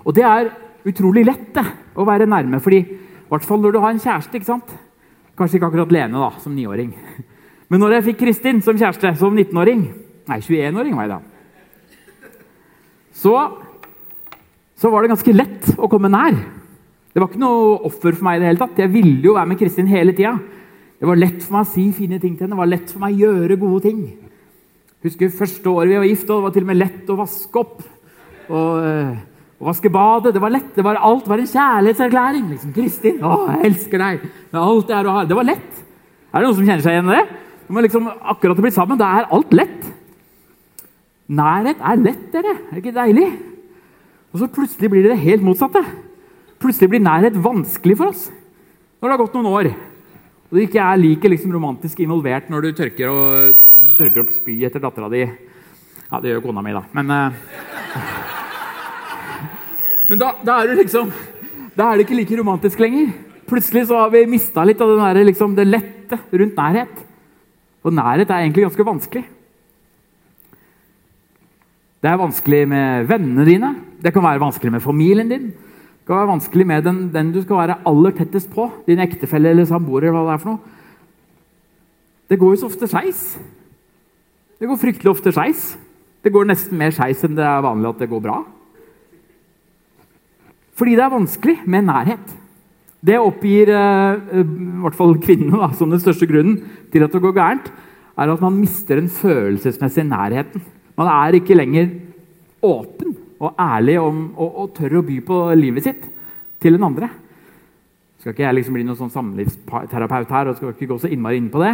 Og 0.00 0.16
det 0.16 0.24
er 0.24 0.48
utrolig 0.88 1.26
lett 1.28 1.50
det, 1.58 1.66
å 1.92 2.06
være 2.08 2.24
nærme. 2.24 2.62
fordi, 2.64 2.78
I 2.80 3.28
hvert 3.28 3.44
fall 3.44 3.60
når 3.60 3.76
du 3.76 3.78
har 3.84 3.92
en 3.92 4.00
kjæreste. 4.00 4.32
ikke 4.32 4.48
sant? 4.48 4.72
Kanskje 5.36 5.58
ikke 5.58 5.68
akkurat 5.68 5.92
Lene 5.92 6.22
da, 6.22 6.30
som 6.40 6.54
niåring. 6.56 6.94
Men 7.68 7.84
når 7.84 7.98
jeg 7.98 8.06
fikk 8.08 8.22
Kristin 8.22 8.62
som 8.64 8.80
kjæreste 8.80 9.12
som 9.20 9.36
19-åring 9.36 9.82
Nei, 10.30 10.38
21-åring 10.40 10.94
var 10.94 11.04
jeg 11.04 11.10
da. 11.10 11.20
Så, 13.12 13.34
så 14.78 14.90
var 14.92 15.02
det 15.02 15.10
ganske 15.12 15.34
lett 15.34 15.68
å 15.76 15.88
komme 15.90 16.08
nær. 16.12 16.38
Det 17.10 17.18
var 17.18 17.26
ikke 17.26 17.42
noe 17.42 17.78
offer 17.88 18.14
for 18.14 18.26
meg. 18.26 18.38
i 18.38 18.42
det 18.42 18.50
hele 18.52 18.62
tatt. 18.62 18.78
Jeg 18.78 18.92
ville 18.92 19.22
jo 19.24 19.34
være 19.34 19.50
med 19.50 19.58
Kristin 19.58 19.90
hele 19.90 20.14
tida. 20.14 20.36
Det 21.00 21.08
var 21.08 21.18
lett 21.18 21.40
for 21.42 21.56
meg 21.56 21.64
å 21.66 21.70
si 21.72 21.86
fine 21.96 22.20
ting 22.20 22.36
til 22.36 22.44
henne. 22.44 22.54
Det 22.54 22.60
var 22.60 22.70
lett 22.70 22.92
for 22.92 23.02
meg 23.02 23.16
å 23.16 23.24
gjøre 23.24 23.58
gode 23.58 23.82
ting. 23.88 24.04
Husker 25.00 25.32
første 25.32 25.72
året 25.72 25.90
vi 25.90 25.98
var 25.98 26.08
gift, 26.10 26.28
og 26.28 26.36
det 26.36 26.44
var 26.44 26.54
til 26.54 26.66
og 26.66 26.70
med 26.70 26.78
lett 26.78 27.10
å 27.10 27.18
vaske 27.18 27.62
opp. 27.62 27.78
Og, 28.50 28.72
og 29.58 29.70
vaske 29.70 29.92
badet. 29.92 30.34
Det 30.36 30.42
var 30.44 30.54
lett. 30.54 30.70
Det 30.76 30.84
var, 30.86 31.00
alt 31.10 31.30
var 31.30 31.40
en 31.40 31.50
kjærlighetserklæring. 31.50 32.50
Liksom, 32.52 32.74
'Kristin, 32.76 33.22
å, 33.24 33.46
jeg 33.48 33.70
elsker 33.70 34.04
deg.' 34.04 34.26
Det, 34.28 34.60
alt 34.60 34.86
det, 34.90 34.96
her 34.98 35.08
og 35.08 35.16
ha. 35.16 35.24
det 35.24 35.38
var 35.40 35.48
lett. 35.48 35.80
Er 36.30 36.36
det 36.38 36.46
noen 36.46 36.58
som 36.60 36.68
kjenner 36.68 36.84
seg 36.84 36.98
igjen 36.98 37.10
i 37.10 37.16
det? 37.16 37.24
Når 37.66 37.74
man 37.74 37.86
liksom 37.86 38.10
akkurat 38.10 38.58
har 38.58 38.66
blitt 38.66 38.76
sammen, 38.76 39.00
da 39.00 39.08
er 39.18 39.32
alt 39.34 39.56
lett. 39.56 39.88
Nærhet 41.30 41.82
er 41.86 42.04
lett, 42.04 42.22
dere. 42.34 42.54
Er 42.68 42.76
det 42.76 42.84
ikke 42.84 42.94
deilig? 43.00 43.28
Og 44.30 44.42
så 44.42 44.52
plutselig 44.52 44.90
blir 44.92 45.06
det 45.06 45.16
det 45.16 45.24
helt 45.24 45.42
motsatte. 45.46 45.82
Plutselig 46.60 46.90
blir 46.92 47.00
nærhet 47.00 47.38
vanskelig 47.40 47.96
for 47.96 48.12
oss 48.12 48.26
når 49.00 49.06
det 49.08 49.14
har 49.14 49.20
gått 49.22 49.36
noen 49.38 49.48
år. 49.48 49.70
Og 50.50 50.58
du 50.58 50.60
ikke 50.60 50.82
er 50.82 50.98
like 51.00 51.30
liksom, 51.30 51.54
romantisk 51.54 52.02
involvert 52.04 52.50
når 52.52 52.66
du 52.66 52.70
tørker, 52.76 53.08
og, 53.08 53.62
tørker 53.96 54.24
opp 54.24 54.34
spy 54.34 54.58
etter 54.66 54.82
dattera 54.82 55.08
di. 55.12 55.22
Ja, 56.10 56.20
det 56.20 56.34
gjør 56.34 56.42
kona 56.44 56.64
mi, 56.66 56.74
da. 56.74 56.82
Men, 56.98 57.12
uh, 57.14 57.30
men 60.10 60.20
da, 60.20 60.34
da, 60.44 60.58
er 60.58 60.74
liksom 60.82 61.12
Da 61.76 61.86
er 61.86 61.96
det 61.96 62.04
ikke 62.04 62.18
like 62.18 62.40
romantisk 62.42 62.82
lenger. 62.82 63.14
Plutselig 63.48 63.86
så 63.88 64.02
har 64.02 64.12
vi 64.12 64.26
mista 64.28 64.66
litt 64.66 64.82
av 64.84 64.92
der, 64.98 65.22
liksom, 65.24 65.54
det 65.56 65.68
lette 65.70 66.18
rundt 66.28 66.58
nærhet. 66.58 67.00
Og 67.86 67.94
nærhet 67.96 68.28
er 68.28 68.42
egentlig 68.42 68.66
ganske 68.66 68.88
vanskelig. 68.90 69.24
Det 72.00 72.08
er 72.10 72.20
vanskelig 72.20 72.62
med 72.68 73.08
vennene 73.08 73.48
dine. 73.48 73.74
Det 74.02 74.12
kan 74.12 74.24
være 74.24 74.42
vanskelig 74.42 74.76
med 74.76 74.84
familien 74.84 75.30
din 75.30 75.50
kan 76.10 76.18
være 76.18 76.32
vanskelig 76.32 76.66
med 76.66 76.82
den, 76.82 76.98
den, 77.14 77.30
du 77.30 77.38
skal 77.44 77.60
være 77.62 77.78
aller 77.86 78.14
tettest 78.18 78.50
på, 78.50 78.66
din 78.86 78.98
ektefelle 79.02 79.52
eller 79.52 79.68
samboer. 79.68 80.08
eller 80.08 80.18
hva 80.18 80.32
Det 80.32 80.34
er 80.34 80.42
for 80.42 80.50
noe. 80.50 80.76
Det 82.30 82.38
går 82.38 82.54
jo 82.54 82.60
så 82.60 82.70
ofte 82.70 82.88
skeis. 82.90 83.22
Det 84.58 84.68
går 84.68 84.80
fryktelig 84.80 85.10
ofte 85.10 85.32
skeis. 85.34 85.62
Det 86.22 86.32
går 86.34 86.50
nesten 86.50 86.78
mer 86.78 86.92
skeis 86.94 87.22
enn 87.26 87.38
det 87.38 87.46
er 87.46 87.62
vanlig 87.64 87.92
at 87.92 88.02
det 88.02 88.10
går 88.10 88.24
bra. 88.26 88.40
Fordi 90.78 90.96
det 90.98 91.04
er 91.04 91.14
vanskelig 91.14 91.56
med 91.70 91.86
nærhet. 91.86 92.36
Det 93.00 93.16
oppgir 93.16 93.70
uh, 93.72 94.42
i 94.42 94.44
hvert 94.82 94.98
fall 94.98 95.16
kvinnene 95.22 95.70
som 95.78 95.92
den 95.92 96.02
største 96.02 96.28
grunnen 96.28 96.58
til 96.92 97.06
at 97.06 97.14
det 97.14 97.22
går 97.22 97.38
gærent, 97.38 97.70
er 98.20 98.34
at 98.34 98.42
man 98.44 98.58
mister 98.58 98.98
den 98.98 99.08
følelsesmessige 99.08 100.10
nærheten. 100.10 100.62
Man 100.98 101.08
er 101.08 101.38
ikke 101.38 101.56
lenger 101.56 101.94
åpen 102.66 103.14
og 103.40 103.56
ærlig 103.56 103.96
om, 104.00 104.20
og, 104.36 104.50
og, 104.62 104.72
tør 104.76 104.98
å 105.00 105.06
by 105.06 105.16
på 105.24 105.40
livet 105.56 105.86
sitt 105.86 106.04
til 106.60 106.76
en 106.76 106.88
andre. 106.90 107.08
Skal 108.20 108.34
ikke 108.34 108.44
jeg 108.44 108.58
liksom 108.58 108.76
bli 108.76 108.84
noen 108.84 108.98
sånn 108.98 109.12
samlivsterapeut 109.14 110.34
her, 110.36 110.50
og 110.50 110.58
skal 110.58 110.74
ikke 110.74 110.90
gå 110.90 110.98
så 111.00 111.08
innmari 111.08 111.40
inn 111.40 111.48
på 111.52 111.62
det. 111.62 111.72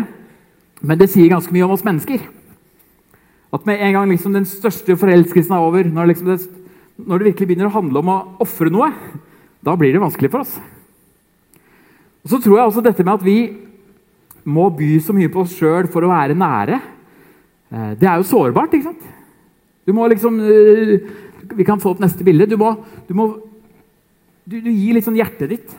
Men 0.87 1.01
det 1.01 1.11
sier 1.11 1.33
ganske 1.33 1.51
mye 1.55 1.67
om 1.67 1.75
oss 1.75 1.85
mennesker. 1.87 2.23
At 3.57 3.67
med 3.67 3.83
en 3.83 3.97
gang 3.97 4.13
liksom 4.13 4.35
den 4.37 4.47
største 4.47 4.95
forelskelsen 5.01 5.57
er 5.57 5.67
over, 5.67 5.91
når, 5.91 6.13
liksom 6.13 6.31
det, 6.31 6.39
når 7.03 7.19
det 7.19 7.31
virkelig 7.33 7.51
begynner 7.51 7.71
å 7.71 7.77
handle 7.79 8.03
om 8.03 8.13
å 8.13 8.19
ofre 8.47 8.71
noe, 8.71 8.93
da 9.67 9.75
blir 9.79 9.95
det 9.95 10.03
vanskelig 10.03 10.31
for 10.31 10.45
oss. 10.45 10.57
Og 12.23 12.31
Så 12.31 12.41
tror 12.43 12.59
jeg 12.59 12.71
også 12.71 12.85
dette 12.85 13.07
med 13.07 13.17
at 13.19 13.27
vi 13.27 13.39
må 14.47 14.69
by 14.71 14.93
så 15.03 15.15
mye 15.15 15.31
på 15.33 15.43
oss 15.43 15.55
sjøl 15.59 15.91
for 15.91 16.07
å 16.07 16.13
være 16.13 16.39
nære. 16.39 16.81
eh, 17.73 17.93
Det 17.99 18.07
er 18.07 18.17
jo 18.19 18.31
sårbart, 18.31 18.75
ikke 18.75 18.93
sant? 18.93 19.07
Du 19.87 19.93
må 19.95 20.07
liksom 20.11 20.41
eh, 20.43 21.07
Vi 21.55 21.67
kan 21.67 21.81
få 21.83 21.95
opp 21.95 22.03
neste 22.03 22.25
bilde. 22.27 22.49
Du 22.51 22.57
må, 22.61 22.73
du, 23.09 23.15
må, 23.17 23.29
du, 24.45 24.59
du 24.61 24.71
gir 24.71 24.97
litt 24.97 25.07
sånn 25.07 25.19
hjertet 25.19 25.53
ditt 25.53 25.75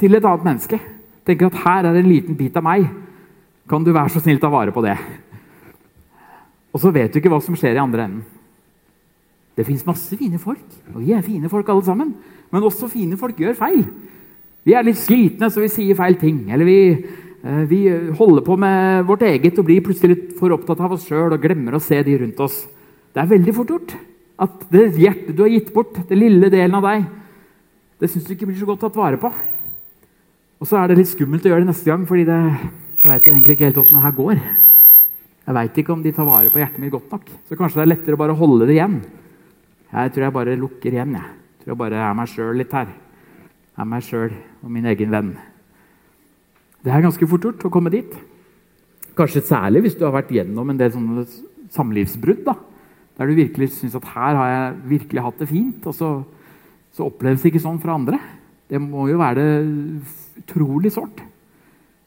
til 0.00 0.16
et 0.16 0.24
annet 0.24 0.46
menneske. 0.46 0.80
Tenker 1.26 1.50
at 1.50 1.62
her 1.64 1.88
er 1.90 2.00
en 2.00 2.08
liten 2.08 2.38
bit 2.38 2.56
av 2.56 2.64
meg. 2.66 2.86
Kan 3.70 3.84
du 3.86 3.92
være 3.94 4.12
så 4.14 4.22
snill 4.22 4.40
ta 4.42 4.50
vare 4.50 4.74
på 4.74 4.82
det? 4.84 4.96
Og 6.70 6.82
så 6.82 6.92
vet 6.94 7.12
du 7.12 7.20
ikke 7.20 7.32
hva 7.32 7.40
som 7.42 7.56
skjer 7.58 7.76
i 7.76 7.82
andre 7.82 8.06
enden. 8.06 8.26
Det 9.58 9.66
fins 9.66 9.84
masse 9.84 10.16
fine 10.16 10.38
folk, 10.40 10.62
og 10.94 11.02
vi 11.02 11.10
er 11.12 11.24
fine 11.26 11.50
folk 11.52 11.68
alle 11.68 11.84
sammen. 11.84 12.14
Men 12.50 12.64
også 12.64 12.88
fine 12.88 13.18
folk 13.20 13.38
gjør 13.38 13.58
feil. 13.58 13.82
Vi 14.64 14.74
er 14.76 14.86
litt 14.86 14.98
slitne, 15.00 15.50
så 15.50 15.62
vi 15.62 15.70
sier 15.72 15.98
feil 15.98 16.16
ting. 16.20 16.44
Eller 16.52 16.64
vi, 16.64 16.78
eh, 17.44 17.64
vi 17.68 17.80
holder 18.16 18.46
på 18.46 18.56
med 18.56 19.04
vårt 19.08 19.26
eget 19.26 19.58
og 19.58 19.66
blir 19.68 19.82
plutselig 19.84 20.14
litt 20.14 20.38
for 20.38 20.54
opptatt 20.54 20.80
av 20.80 20.94
oss 20.96 21.06
sjøl 21.08 21.34
og 21.34 21.42
glemmer 21.42 21.76
å 21.76 21.82
se 21.82 22.00
de 22.02 22.16
rundt 22.22 22.40
oss. 22.40 22.66
Det 23.12 23.20
er 23.20 23.34
veldig 23.34 23.54
fort 23.54 23.74
gjort 23.74 23.96
at 24.40 24.62
det 24.72 24.86
hjertet 24.96 25.34
du 25.36 25.44
har 25.44 25.52
gitt 25.52 25.72
bort, 25.74 25.98
den 26.08 26.22
lille 26.22 26.48
delen 26.52 26.78
av 26.78 26.86
deg, 26.86 27.04
det 28.00 28.08
syns 28.08 28.24
du 28.24 28.32
ikke 28.32 28.48
blir 28.48 28.56
så 28.60 28.68
godt 28.68 28.80
tatt 28.86 28.96
vare 28.96 29.20
på. 29.20 29.28
Og 30.60 30.68
så 30.68 30.78
er 30.80 30.88
det 30.88 31.00
litt 31.00 31.10
skummelt 31.10 31.44
å 31.44 31.52
gjøre 31.52 31.64
det 31.64 31.70
neste 31.72 31.88
gang, 31.90 32.06
fordi 32.08 32.24
det, 32.28 32.38
jeg 33.02 33.12
veit 33.12 33.28
egentlig 33.28 33.56
ikke 33.56 33.68
helt 33.68 33.80
åssen 33.82 33.98
det 33.98 34.04
her 34.06 34.16
går. 34.16 34.40
Jeg 35.44 35.56
veit 35.56 35.78
ikke 35.82 35.92
om 35.92 36.04
de 36.04 36.12
tar 36.16 36.28
vare 36.28 36.52
på 36.52 36.60
hjertet 36.60 36.80
mitt 36.80 36.92
godt 36.94 37.12
nok. 37.12 37.28
Så 37.48 37.58
kanskje 37.58 37.80
det 37.80 37.84
er 37.84 37.92
lettere 37.92 38.16
å 38.16 38.20
bare 38.20 38.36
holde 38.38 38.68
det 38.68 38.76
igjen. 38.76 38.96
Jeg 39.90 40.12
tror 40.14 40.26
jeg 40.26 40.36
bare 40.36 40.56
lukker 40.60 40.96
igjen. 40.96 41.14
Jeg, 41.16 41.30
jeg 41.32 41.64
tror 41.64 41.74
jeg 41.74 41.80
bare 41.80 42.02
er 42.06 42.16
meg 42.16 42.32
sjøl 42.32 42.60
litt 42.60 42.74
her. 42.76 42.92
Er 43.80 43.88
meg 43.88 44.04
sjøl 44.06 44.34
og 44.60 44.72
min 44.72 44.88
egen 44.92 45.12
venn. 45.12 45.30
Det 46.80 46.92
er 46.92 47.04
ganske 47.04 47.28
fort 47.28 47.44
gjort 47.48 47.66
å 47.66 47.72
komme 47.72 47.92
dit. 47.92 48.12
Kanskje 49.18 49.44
særlig 49.48 49.84
hvis 49.84 49.98
du 49.98 50.06
har 50.06 50.14
vært 50.16 50.32
gjennom 50.32 50.70
en 50.72 50.80
del 50.80 50.92
sånne 50.94 51.26
samlivsbrudd. 51.74 52.44
da. 52.46 52.56
Der 53.20 53.28
du 53.28 53.36
virkelig 53.36 53.74
syns 53.76 53.98
at 53.98 54.06
her 54.14 54.38
har 54.38 54.48
jeg 54.48 54.76
virkelig 54.94 55.20
hatt 55.20 55.40
det 55.42 55.50
fint, 55.50 55.84
og 55.84 55.92
så, 55.92 56.08
så 56.96 57.04
oppleves 57.10 57.42
det 57.44 57.50
ikke 57.50 57.60
sånn 57.60 57.80
fra 57.82 57.98
andre. 57.98 58.16
Det 58.64 58.80
må 58.80 59.10
jo 59.10 59.18
være 59.20 59.36
det 59.36 59.50
utrolig 60.40 60.88
sårt. 60.94 61.20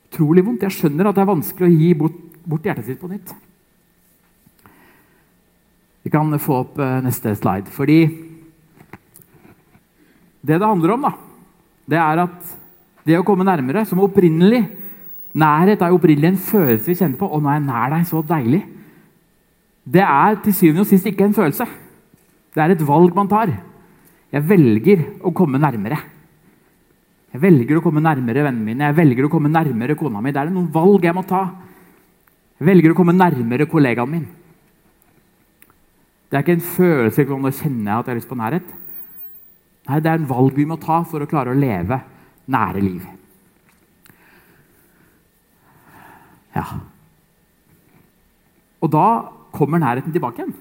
Utrolig 0.09 0.41
vondt. 0.47 0.65
Jeg 0.65 0.73
skjønner 0.73 1.11
at 1.11 1.19
det 1.19 1.21
er 1.21 1.29
vanskelig 1.29 1.69
å 1.69 1.77
gi 1.77 1.91
bort, 1.99 2.17
bort 2.49 2.65
hjertet 2.65 2.89
sitt 2.89 3.01
på 3.01 3.11
nytt. 3.11 3.35
Vi 6.03 6.11
kan 6.11 6.33
få 6.41 6.63
opp 6.63 6.81
eh, 6.81 6.97
neste 7.05 7.35
slide. 7.37 7.69
Fordi 7.77 7.99
det 10.41 10.57
det 10.57 10.65
handler 10.65 10.97
om, 10.97 11.05
da, 11.05 11.13
det 11.93 12.01
er 12.01 12.25
at 12.25 12.55
det 13.05 13.19
å 13.19 13.27
komme 13.27 13.45
nærmere, 13.45 13.85
som 13.85 14.01
opprinnelig 14.01 14.65
Nærhet 15.33 15.81
er 15.81 15.89
jo 15.89 15.97
opprinnelig 15.97 16.27
en 16.29 16.43
følelse 16.45 16.91
vi 16.91 16.93
kjenner 16.93 17.17
på. 17.17 17.25
'Å, 17.25 17.39
nå 17.41 17.49
er 17.49 17.55
jeg 17.57 17.65
nær 17.65 17.87
deg. 17.89 18.03
Så 18.05 18.19
deilig.' 18.21 18.67
Det 19.83 20.03
er 20.03 20.39
til 20.43 20.55
syvende 20.55 20.85
og 20.85 20.89
sist 20.89 21.07
ikke 21.09 21.25
en 21.27 21.35
følelse. 21.35 21.67
Det 22.53 22.63
er 22.63 22.73
et 22.73 22.87
valg 22.87 23.15
man 23.15 23.29
tar. 23.31 23.51
Jeg 24.33 24.47
velger 24.49 25.03
å 25.25 25.33
komme 25.35 25.59
nærmere. 25.61 25.99
Jeg 27.33 27.41
velger 27.41 27.79
å 27.79 27.81
komme 27.81 28.01
nærmere 28.03 28.45
vennene 28.45 28.65
mine, 28.67 28.87
jeg 28.91 28.97
velger 28.97 29.25
å 29.25 29.31
komme 29.33 29.49
nærmere 29.49 29.97
kona 29.97 30.21
mi. 30.21 30.31
Det 30.31 30.41
er 30.41 30.51
noen 30.53 30.69
valg 30.73 31.05
jeg 31.05 31.15
må 31.17 31.23
ta. 31.25 31.47
Jeg 32.61 32.67
velger 32.69 32.93
å 32.93 32.97
komme 32.97 33.15
nærmere 33.17 33.65
kollegaen 33.69 34.11
min. 34.11 34.27
Det 36.29 36.37
er 36.37 36.45
ikke 36.45 36.55
en 36.59 36.65
følelse 36.65 37.25
om 37.33 37.49
å 37.49 37.53
kjenne 37.53 37.97
at 37.97 38.05
jeg 38.05 38.13
har 38.13 38.19
lyst 38.21 38.29
på 38.29 38.37
nærhet. 38.37 38.69
Nei, 39.89 39.99
Det 39.99 40.09
er 40.09 40.21
en 40.21 40.29
valg 40.29 40.55
vi 40.55 40.65
må 40.65 40.77
ta 40.81 41.01
for 41.03 41.21
å 41.21 41.29
klare 41.29 41.51
å 41.51 41.57
leve 41.57 41.99
nære 42.53 42.81
liv. 42.81 43.03
Ja. 46.53 46.65
Og 48.81 48.91
da 48.93 49.07
kommer 49.53 49.81
nærheten 49.81 50.13
tilbake 50.13 50.41
igjen. 50.41 50.55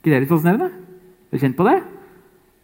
ikke 0.00 0.12
det 0.12 0.20
litt 0.22 0.30
fascinerende? 0.30 0.70
Har 0.70 1.38
du 1.38 1.42
kjent 1.42 1.58
på 1.58 1.66
det? 1.66 1.80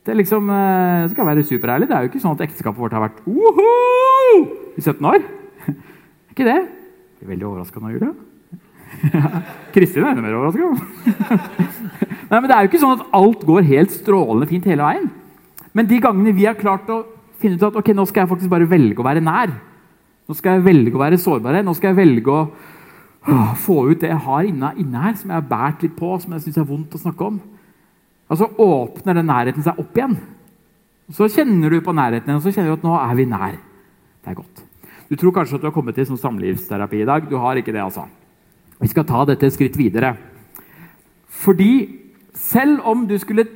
Det 0.07 0.15
er 0.15 0.21
liksom, 0.21 0.49
eh, 0.51 1.09
skal 1.11 1.27
være 1.27 1.43
superærlig. 1.43 1.89
Det 1.89 1.97
er 1.97 2.05
jo 2.05 2.11
ikke 2.13 2.23
sånn 2.23 2.37
at 2.39 2.45
ekteskapet 2.47 2.79
vårt 2.79 2.95
har 2.95 3.03
vært 3.09 3.21
i 3.27 4.81
17 4.81 5.03
år. 5.03 5.25
ikke 6.31 6.47
det? 6.47 6.61
Jeg 6.63 7.27
blir 7.27 7.33
veldig 7.35 7.49
overraska 7.51 7.83
nå, 7.83 7.91
Julia. 7.91 8.15
Kristin 9.75 10.05
er 10.05 10.13
enda 10.13 10.23
mer 10.23 10.39
overraska. 10.39 10.71
Nei, 12.31 12.39
men 12.39 12.47
det 12.47 12.55
er 12.55 12.63
jo 12.63 12.71
ikke 12.71 12.83
sånn 12.83 13.01
at 13.01 13.07
alt 13.19 13.43
går 13.49 13.67
helt 13.67 13.95
strålende 13.95 14.49
fint 14.51 14.67
hele 14.71 14.87
veien. 14.87 15.11
Men 15.75 15.91
de 15.91 15.99
gangene 16.03 16.35
vi 16.37 16.47
har 16.47 16.59
klart 16.59 16.87
å 16.91 17.03
finne 17.43 17.59
ut 17.59 17.67
at 17.67 17.77
ok, 17.83 17.91
nå 17.95 18.07
skal 18.09 18.25
jeg 18.25 18.31
faktisk 18.31 18.53
bare 18.53 18.69
velge 18.71 19.03
å 19.03 19.07
være 19.07 19.25
nær, 19.25 19.51
nå 20.27 20.35
skal 20.39 20.57
jeg 20.57 20.67
velge 20.67 20.97
å 20.97 21.03
være 21.03 21.19
sårbare, 21.21 21.61
nå 21.67 21.75
skal 21.77 21.93
jeg 21.93 21.99
velge 21.99 22.33
å 22.33 22.47
få 23.67 23.91
ut 23.91 24.01
det 24.01 24.11
jeg 24.13 24.23
har 24.23 24.47
inne, 24.47 24.73
inne 24.79 25.03
her, 25.03 25.15
som 25.19 25.31
jeg 25.31 25.41
har 25.41 25.49
båret 25.51 25.83
litt 25.83 25.97
på, 25.99 26.13
som 26.23 26.35
jeg 26.35 26.45
syns 26.45 26.61
er 26.63 26.69
vondt 26.69 26.95
å 26.95 27.03
snakke 27.03 27.27
om. 27.27 27.41
Og 28.27 28.39
så 28.39 28.49
åpner 28.49 29.19
den 29.19 29.29
nærheten 29.31 29.65
seg 29.67 29.79
opp 29.83 29.99
igjen. 29.99 30.17
Så 31.15 31.29
kjenner 31.31 31.71
du 31.71 31.81
på 31.85 31.95
nærheten, 31.95 32.35
og 32.35 32.43
så 32.43 32.53
kjenner 32.55 32.73
du 32.73 32.79
at 32.81 32.87
nå 32.87 32.95
er 32.99 33.19
vi 33.19 33.27
nær. 33.31 33.59
Det 34.23 34.33
er 34.33 34.39
godt. 34.39 34.63
Du 35.07 35.15
tror 35.15 35.35
kanskje 35.35 35.59
at 35.59 35.63
du 35.63 35.69
har 35.69 35.75
kommet 35.75 35.95
til 35.95 36.09
sånn 36.09 36.19
samlivsterapi 36.19 37.03
i 37.03 37.07
dag. 37.07 37.29
Du 37.31 37.37
har 37.39 37.59
ikke 37.59 37.75
det, 37.75 37.83
altså. 37.83 38.07
Vi 38.83 38.91
skal 38.91 39.07
ta 39.07 39.23
dette 39.29 39.47
et 39.47 39.55
skritt 39.55 39.79
videre. 39.79 40.17
Fordi 41.45 41.71
selv 42.35 42.83
om 42.87 43.07
du 43.09 43.19
skulle 43.19 43.47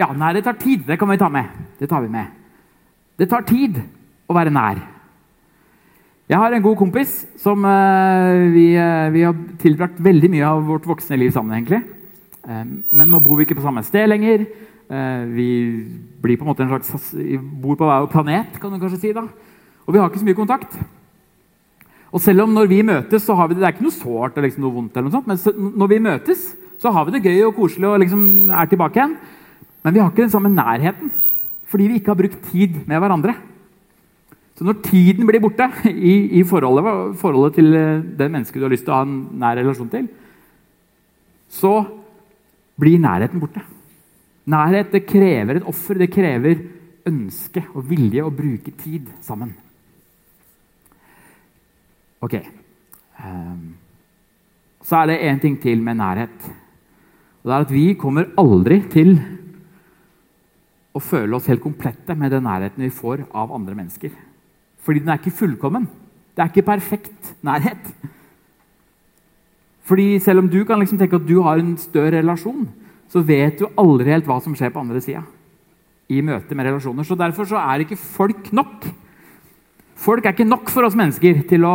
Ja, 0.00 0.06
nærhet 0.16 0.46
tar 0.46 0.56
tid. 0.56 0.86
Det 0.86 0.96
kan 0.96 1.10
vi 1.10 1.18
ta 1.20 1.28
med. 1.28 1.44
Det 1.78 1.86
tar 1.88 2.00
vi 2.00 2.08
med. 2.08 2.26
Det 3.18 3.28
tar 3.28 3.42
tid 3.44 3.82
å 4.24 4.32
være 4.32 4.48
nær. 4.48 4.78
Jeg 6.30 6.38
har 6.38 6.54
en 6.54 6.62
god 6.62 6.76
kompis 6.78 7.24
som 7.42 7.64
uh, 7.66 8.52
vi, 8.54 8.68
uh, 8.78 9.08
vi, 9.10 9.24
har 9.26 9.34
tilbrakt 9.58 9.96
veldig 9.98 10.28
mye 10.30 10.46
av 10.46 10.60
vårt 10.62 10.84
voksne 10.86 11.16
liv 11.18 11.32
sammen. 11.34 11.56
egentlig. 11.56 11.80
Uh, 12.46 12.62
men 12.86 13.10
nå 13.10 13.18
bor 13.18 13.40
vi 13.40 13.48
ikke 13.48 13.56
på 13.58 13.64
samme 13.64 13.82
sted 13.82 14.06
lenger. 14.06 14.46
vi 14.90 15.48
blir 16.22 16.36
på 16.36 16.54
slags, 16.54 17.14
bor 17.62 17.76
på 17.78 17.86
hver 17.86 18.08
planet, 18.10 18.58
kan 18.58 18.72
du 18.72 18.78
kanskje 18.78 19.00
si. 19.00 19.12
da. 19.12 19.22
Og 19.86 19.94
vi 19.94 19.98
har 19.98 20.08
ikke 20.08 20.18
så 20.18 20.26
mye 20.26 20.38
kontakt. 20.38 20.78
Og 22.10 22.20
selv 22.20 22.42
om 22.42 22.54
når 22.54 22.66
vi 22.66 22.82
møtes, 22.82 23.22
så 23.22 23.34
har 23.34 23.48
vi 23.48 23.54
det, 23.54 23.62
det 23.62 23.68
er 23.68 23.74
ikke 23.74 23.86
noe 23.86 23.94
sårt 23.94 24.34
eller 24.34 24.48
liksom 24.48 24.64
noe 24.66 24.74
vondt, 24.74 24.96
eller 24.96 25.06
noe 25.06 25.14
sånt, 25.14 25.30
men 25.30 25.74
når 25.78 25.92
vi 25.92 26.00
møtes, 26.02 26.40
så 26.82 26.90
har 26.90 27.06
vi 27.06 27.14
det 27.14 27.22
gøy 27.22 27.44
og 27.46 27.54
koselig 27.54 27.86
og 27.86 28.00
liksom 28.02 28.50
er 28.50 28.66
tilbake 28.70 28.98
igjen. 28.98 29.14
Men 29.82 29.94
vi 29.94 30.02
har 30.02 30.10
ikke 30.10 30.26
den 30.26 30.34
samme 30.34 30.50
nærheten 30.54 31.10
fordi 31.70 31.86
vi 31.86 32.00
ikke 32.00 32.10
har 32.10 32.18
brukt 32.18 32.50
tid 32.50 32.82
med 32.82 32.98
hverandre. 32.98 33.36
Så 34.60 34.66
når 34.68 34.82
tiden 34.84 35.24
blir 35.24 35.40
borte 35.40 35.70
i, 35.88 36.36
i 36.36 36.40
forholdet, 36.44 37.14
forholdet, 37.16 37.54
til 37.56 37.70
det 37.72 38.26
mennesket 38.28 38.60
du 38.60 38.66
har 38.66 38.74
lyst 38.74 38.84
til 38.84 38.92
å 38.92 38.98
ha 38.98 39.06
en 39.06 39.14
nær 39.40 39.56
relasjon 39.56 39.88
til, 39.88 40.04
så 41.48 41.72
blir 42.76 43.00
nærheten 43.00 43.40
borte. 43.40 43.64
Nærhet 44.52 44.92
det 44.92 45.06
krever 45.08 45.62
et 45.62 45.72
offer. 45.72 45.96
Det 45.96 46.10
krever 46.12 46.60
ønske 47.08 47.64
og 47.72 47.88
vilje 47.88 48.20
å 48.20 48.34
bruke 48.36 48.76
tid 48.84 49.08
sammen. 49.24 49.56
Ok. 52.20 52.36
Um, 53.16 53.66
så 54.84 55.00
er 55.00 55.08
det 55.08 55.20
én 55.32 55.40
ting 55.40 55.56
til 55.56 55.80
med 55.80 56.02
nærhet. 56.04 56.50
Og 57.40 57.48
det 57.48 57.56
er 57.56 57.64
at 57.70 57.78
vi 57.80 57.86
kommer 57.96 58.28
aldri 58.36 58.82
til 58.92 59.16
å 60.92 61.00
føle 61.00 61.32
oss 61.40 61.48
helt 61.48 61.64
komplette 61.64 62.12
med 62.12 62.36
den 62.36 62.44
nærheten 62.44 62.84
vi 62.84 62.92
får 62.92 63.24
av 63.32 63.56
andre 63.56 63.86
mennesker. 63.86 64.28
Fordi 64.84 65.02
den 65.02 65.12
er 65.12 65.20
ikke 65.20 65.34
fullkommen. 65.42 65.88
Det 66.34 66.42
er 66.42 66.52
ikke 66.52 66.68
perfekt 66.70 67.34
nærhet. 67.44 67.90
Fordi 69.90 70.18
selv 70.22 70.44
om 70.44 70.48
du 70.48 70.62
kan 70.64 70.78
liksom 70.78 70.98
tenke 70.98 71.18
at 71.18 71.26
du 71.28 71.40
har 71.42 71.58
en 71.58 71.76
større 71.80 72.20
relasjon, 72.20 72.68
så 73.10 73.22
vet 73.26 73.58
du 73.58 73.66
aldri 73.78 74.12
helt 74.12 74.28
hva 74.28 74.38
som 74.42 74.54
skjer 74.54 74.70
på 74.70 74.82
andre 74.82 75.02
sida 75.02 75.24
i 76.10 76.22
møte 76.22 76.54
med 76.54 76.66
relasjoner. 76.66 77.06
Så 77.06 77.18
Derfor 77.18 77.46
så 77.46 77.58
er 77.58 77.82
ikke 77.82 77.98
folk 77.98 78.52
nok. 78.54 78.86
Folk 79.98 80.24
er 80.24 80.34
ikke 80.34 80.48
nok 80.48 80.70
for 80.70 80.86
oss 80.86 80.96
mennesker 80.98 81.42
til 81.50 81.66
å 81.66 81.74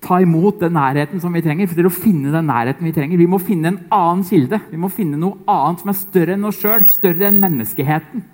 ta 0.00 0.18
imot 0.24 0.62
den 0.62 0.72
nærheten 0.72 1.20
som 1.20 1.32
vi 1.32 1.42
trenger. 1.44 1.68
til 1.68 1.86
å 1.86 1.92
finne 1.92 2.32
den 2.32 2.46
nærheten 2.46 2.84
Vi 2.84 2.92
trenger. 2.92 3.18
Vi 3.18 3.26
må 3.26 3.38
finne 3.38 3.68
en 3.68 3.80
annen 3.90 4.24
kilde. 4.24 4.60
Vi 4.70 4.76
må 4.76 4.88
finne 4.88 5.20
noe 5.20 5.38
annet 5.46 5.80
som 5.80 5.90
er 5.90 6.00
større 6.00 6.32
enn 6.32 6.44
oss 6.44 6.60
sjøl, 6.60 6.84
større 6.84 7.28
enn 7.28 7.40
menneskeheten. 7.40 8.24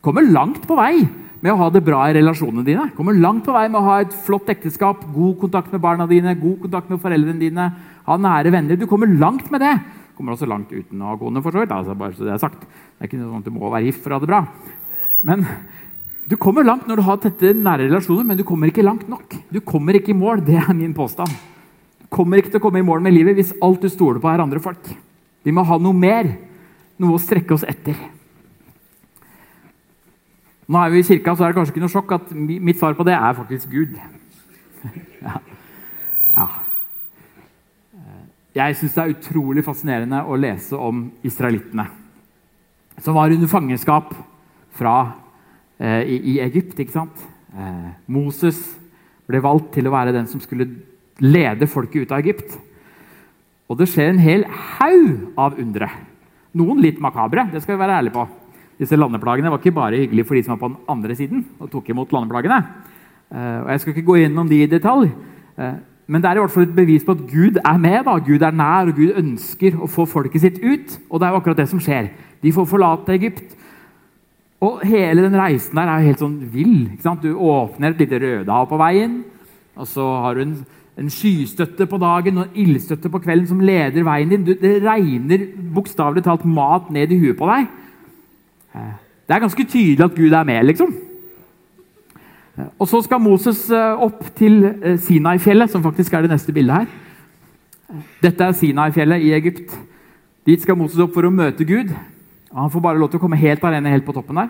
Kommer 0.00 0.22
langt 0.22 0.66
på 0.66 0.76
vei 0.76 1.08
med 1.46 1.54
å 1.54 1.60
ha 1.60 1.68
det 1.70 1.84
bra 1.86 2.00
i 2.08 2.14
relasjonene 2.16 2.64
dine. 2.66 2.88
Kommer 2.96 3.14
langt 3.14 3.44
på 3.46 3.54
vei 3.54 3.68
med 3.70 3.78
å 3.78 3.86
ha 3.86 4.00
et 4.02 4.14
flott 4.26 4.48
ekteskap, 4.50 5.04
god 5.14 5.36
kontakt 5.44 5.70
med 5.74 5.82
barna 5.84 6.08
dine, 6.10 6.34
god 6.40 6.58
kontakt 6.64 6.90
med 6.90 6.98
foreldrene 7.02 7.38
dine, 7.38 7.68
ha 8.06 8.16
nære 8.18 8.50
venner. 8.54 8.78
Du 8.78 8.88
kommer 8.90 9.10
langt 9.10 9.46
med 9.52 9.62
det. 9.62 9.76
Kommer 10.18 10.34
også 10.34 10.48
langt 10.50 10.72
uten 10.72 11.02
å 11.02 11.12
ha 11.12 11.18
kone, 11.20 11.42
for 11.44 11.54
så 11.54 11.62
vidt. 11.62 11.74
Altså, 11.76 11.94
bare 11.98 12.16
så 12.16 12.26
Det 12.26 12.34
er 12.34 12.42
sagt. 12.42 12.64
Det 12.66 13.04
er 13.04 13.10
ikke 13.10 13.20
sånn 13.20 13.44
at 13.44 13.46
du 13.46 13.54
må 13.54 13.70
være 13.70 13.86
gift 13.86 14.02
for 14.02 14.14
å 14.14 14.18
ha 14.18 14.24
det 14.24 14.30
bra. 14.32 14.42
Men 15.28 15.46
du 16.26 16.34
kommer 16.40 16.66
langt 16.66 16.88
når 16.90 16.98
du 16.98 17.06
har 17.06 17.20
tette, 17.22 17.52
nære 17.54 17.86
relasjoner, 17.86 18.26
men 18.26 18.40
du 18.40 18.42
kommer 18.48 18.72
ikke 18.72 18.86
langt 18.86 19.06
nok. 19.12 19.38
Du 19.52 19.60
kommer 19.60 19.94
ikke 19.94 20.10
i 20.10 20.18
mål. 20.18 20.42
Det 20.46 20.58
er 20.58 20.74
min 20.74 20.96
påstand. 20.96 21.30
Du 22.02 22.10
kommer 22.10 22.42
ikke 22.42 22.56
til 22.56 22.62
å 22.62 22.66
komme 22.66 22.82
i 22.82 22.86
mål 22.86 23.04
med 23.04 23.14
livet 23.14 23.38
hvis 23.38 23.54
alt 23.62 23.84
du 23.84 23.92
stoler 23.92 24.18
på, 24.22 24.32
er 24.32 24.42
andre 24.42 24.62
folk. 24.62 24.90
Vi 25.46 25.54
må 25.54 25.62
ha 25.62 25.78
noe 25.78 25.94
mer. 25.94 26.32
Noe 26.98 27.18
å 27.18 27.22
strekke 27.22 27.54
oss 27.54 27.66
etter. 27.68 27.94
Nå 30.66 30.78
er 30.82 30.90
vi 30.90 30.98
i 30.98 31.06
kirka, 31.06 31.34
så 31.36 31.46
er 31.46 31.52
det 31.52 31.58
kanskje 31.60 31.74
ikke 31.74 31.84
noe 31.84 31.92
sjokk 31.92 32.14
at 32.16 32.32
mitt 32.34 32.78
svar 32.80 32.96
på 32.98 33.04
det 33.06 33.14
er 33.14 33.36
faktisk 33.38 33.70
Gud. 33.70 33.92
ja. 35.26 35.36
ja. 36.34 36.46
Jeg 38.56 38.78
syns 38.78 38.96
det 38.96 39.02
er 39.02 39.12
utrolig 39.12 39.62
fascinerende 39.66 40.22
å 40.24 40.38
lese 40.40 40.78
om 40.80 41.04
israelittene. 41.26 41.84
Som 43.04 43.18
var 43.18 43.34
under 43.34 43.50
fangenskap 43.50 44.14
fra, 44.76 44.96
eh, 45.78 46.02
i, 46.08 46.16
i, 46.32 46.36
Egypt. 46.40 46.78
ikke 46.80 46.94
sant? 46.94 47.26
Eh, 47.52 47.90
Moses 48.08 48.58
ble 49.28 49.42
valgt 49.44 49.74
til 49.76 49.86
å 49.86 49.92
være 49.92 50.14
den 50.16 50.26
som 50.30 50.40
skulle 50.40 50.70
lede 51.20 51.68
folket 51.68 52.06
ut 52.06 52.16
av 52.16 52.24
Egypt. 52.24 52.56
Og 53.68 53.78
det 53.78 53.90
skjer 53.92 54.14
en 54.14 54.24
hel 54.24 54.46
haug 54.78 55.36
av 55.36 55.60
undre. 55.60 55.90
Noen 56.56 56.80
litt 56.80 56.98
makabre, 57.02 57.50
det 57.52 57.62
skal 57.62 57.76
vi 57.76 57.82
være 57.84 58.00
ærlige 58.00 58.16
på. 58.16 58.26
Disse 58.76 58.96
landeplagene 58.98 59.50
var 59.50 59.60
ikke 59.62 59.74
bare 59.76 60.02
hyggelig 60.02 60.26
for 60.28 60.36
de 60.36 60.44
som 60.44 60.54
var 60.54 60.62
på 60.62 60.72
den 60.72 60.80
andre 60.92 61.16
siden 61.16 61.44
og 61.60 61.70
tok 61.72 61.88
imot 61.90 62.12
landeplagene. 62.12 62.62
Eh, 63.32 63.60
og 63.64 63.70
Jeg 63.70 63.80
skal 63.80 63.94
ikke 63.94 64.08
gå 64.10 64.16
gjennom 64.20 64.48
de 64.48 64.62
i 64.62 64.70
detalj, 64.70 65.10
eh, 65.58 65.76
men 66.06 66.22
det 66.22 66.30
er 66.30 66.38
i 66.38 66.42
hvert 66.44 66.54
fall 66.54 66.68
et 66.68 66.76
bevis 66.76 67.04
på 67.04 67.16
at 67.16 67.24
Gud 67.26 67.56
er 67.58 67.78
med. 67.78 68.04
da. 68.04 68.18
Gud 68.18 68.42
er 68.42 68.54
nær, 68.54 68.86
og 68.86 68.94
Gud 68.94 69.16
ønsker 69.18 69.74
å 69.74 69.88
få 69.90 70.06
folket 70.06 70.40
sitt 70.40 70.58
ut. 70.62 70.98
Og 71.10 71.18
det 71.18 71.26
er 71.26 71.32
jo 71.34 71.40
akkurat 71.40 71.56
det 71.56 71.68
som 71.68 71.80
skjer. 71.82 72.10
De 72.42 72.52
får 72.52 72.68
forlate 72.70 73.16
Egypt. 73.16 73.56
Og 74.62 74.84
hele 74.86 75.24
den 75.24 75.34
reisen 75.34 75.74
der 75.74 75.90
er 75.90 76.00
jo 76.00 76.06
helt 76.06 76.22
sånn 76.22 76.38
vill. 76.52 76.76
Du 77.20 77.34
åpner 77.34 77.90
et 77.90 77.98
lite 78.04 78.20
rødehav 78.22 78.68
på 78.70 78.78
veien, 78.80 79.24
og 79.76 79.88
så 79.90 80.04
har 80.22 80.34
du 80.34 80.44
en, 80.44 80.54
en 80.96 81.10
skystøtte 81.10 81.88
på 81.90 81.98
dagen 82.00 82.38
og 82.38 82.46
en 82.46 82.62
ildstøtte 82.62 83.10
på 83.12 83.20
kvelden 83.20 83.50
som 83.50 83.60
leder 83.60 84.06
veien 84.06 84.30
din. 84.30 84.46
Du, 84.46 84.54
det 84.54 84.78
regner 84.86 85.48
bokstavelig 85.74 86.24
talt 86.24 86.46
mat 86.48 86.88
ned 86.94 87.12
i 87.12 87.18
huet 87.18 87.36
på 87.36 87.50
deg. 87.50 87.66
Det 89.26 89.34
er 89.34 89.42
ganske 89.42 89.64
tydelig 89.66 90.04
at 90.04 90.14
Gud 90.14 90.32
er 90.32 90.46
med, 90.46 90.62
liksom. 90.70 90.94
Og 92.78 92.88
Så 92.88 93.02
skal 93.04 93.20
Moses 93.20 93.66
eh, 93.70 94.02
opp 94.02 94.22
til 94.36 94.64
eh, 94.64 94.98
Sinai-fjellet, 95.02 95.70
som 95.70 95.82
faktisk 95.84 96.14
er 96.14 96.24
det 96.24 96.32
neste 96.32 96.54
bildet 96.56 96.76
her. 96.76 96.86
Dette 98.22 98.44
er 98.44 98.56
Sinai-fjellet 98.56 99.24
i 99.26 99.34
Egypt. 99.36 99.74
Dit 100.46 100.62
skal 100.62 100.78
Moses 100.78 101.00
opp 101.02 101.12
for 101.14 101.26
å 101.26 101.32
møte 101.32 101.66
Gud. 101.68 101.92
Han 102.54 102.72
får 102.72 102.84
bare 102.84 102.98
lov 103.00 103.10
til 103.10 103.20
å 103.20 103.24
komme 103.26 103.38
helt 103.40 103.64
alene 103.66 103.92
helt 103.92 104.06
på 104.06 104.14
toppen 104.16 104.40
der. 104.40 104.48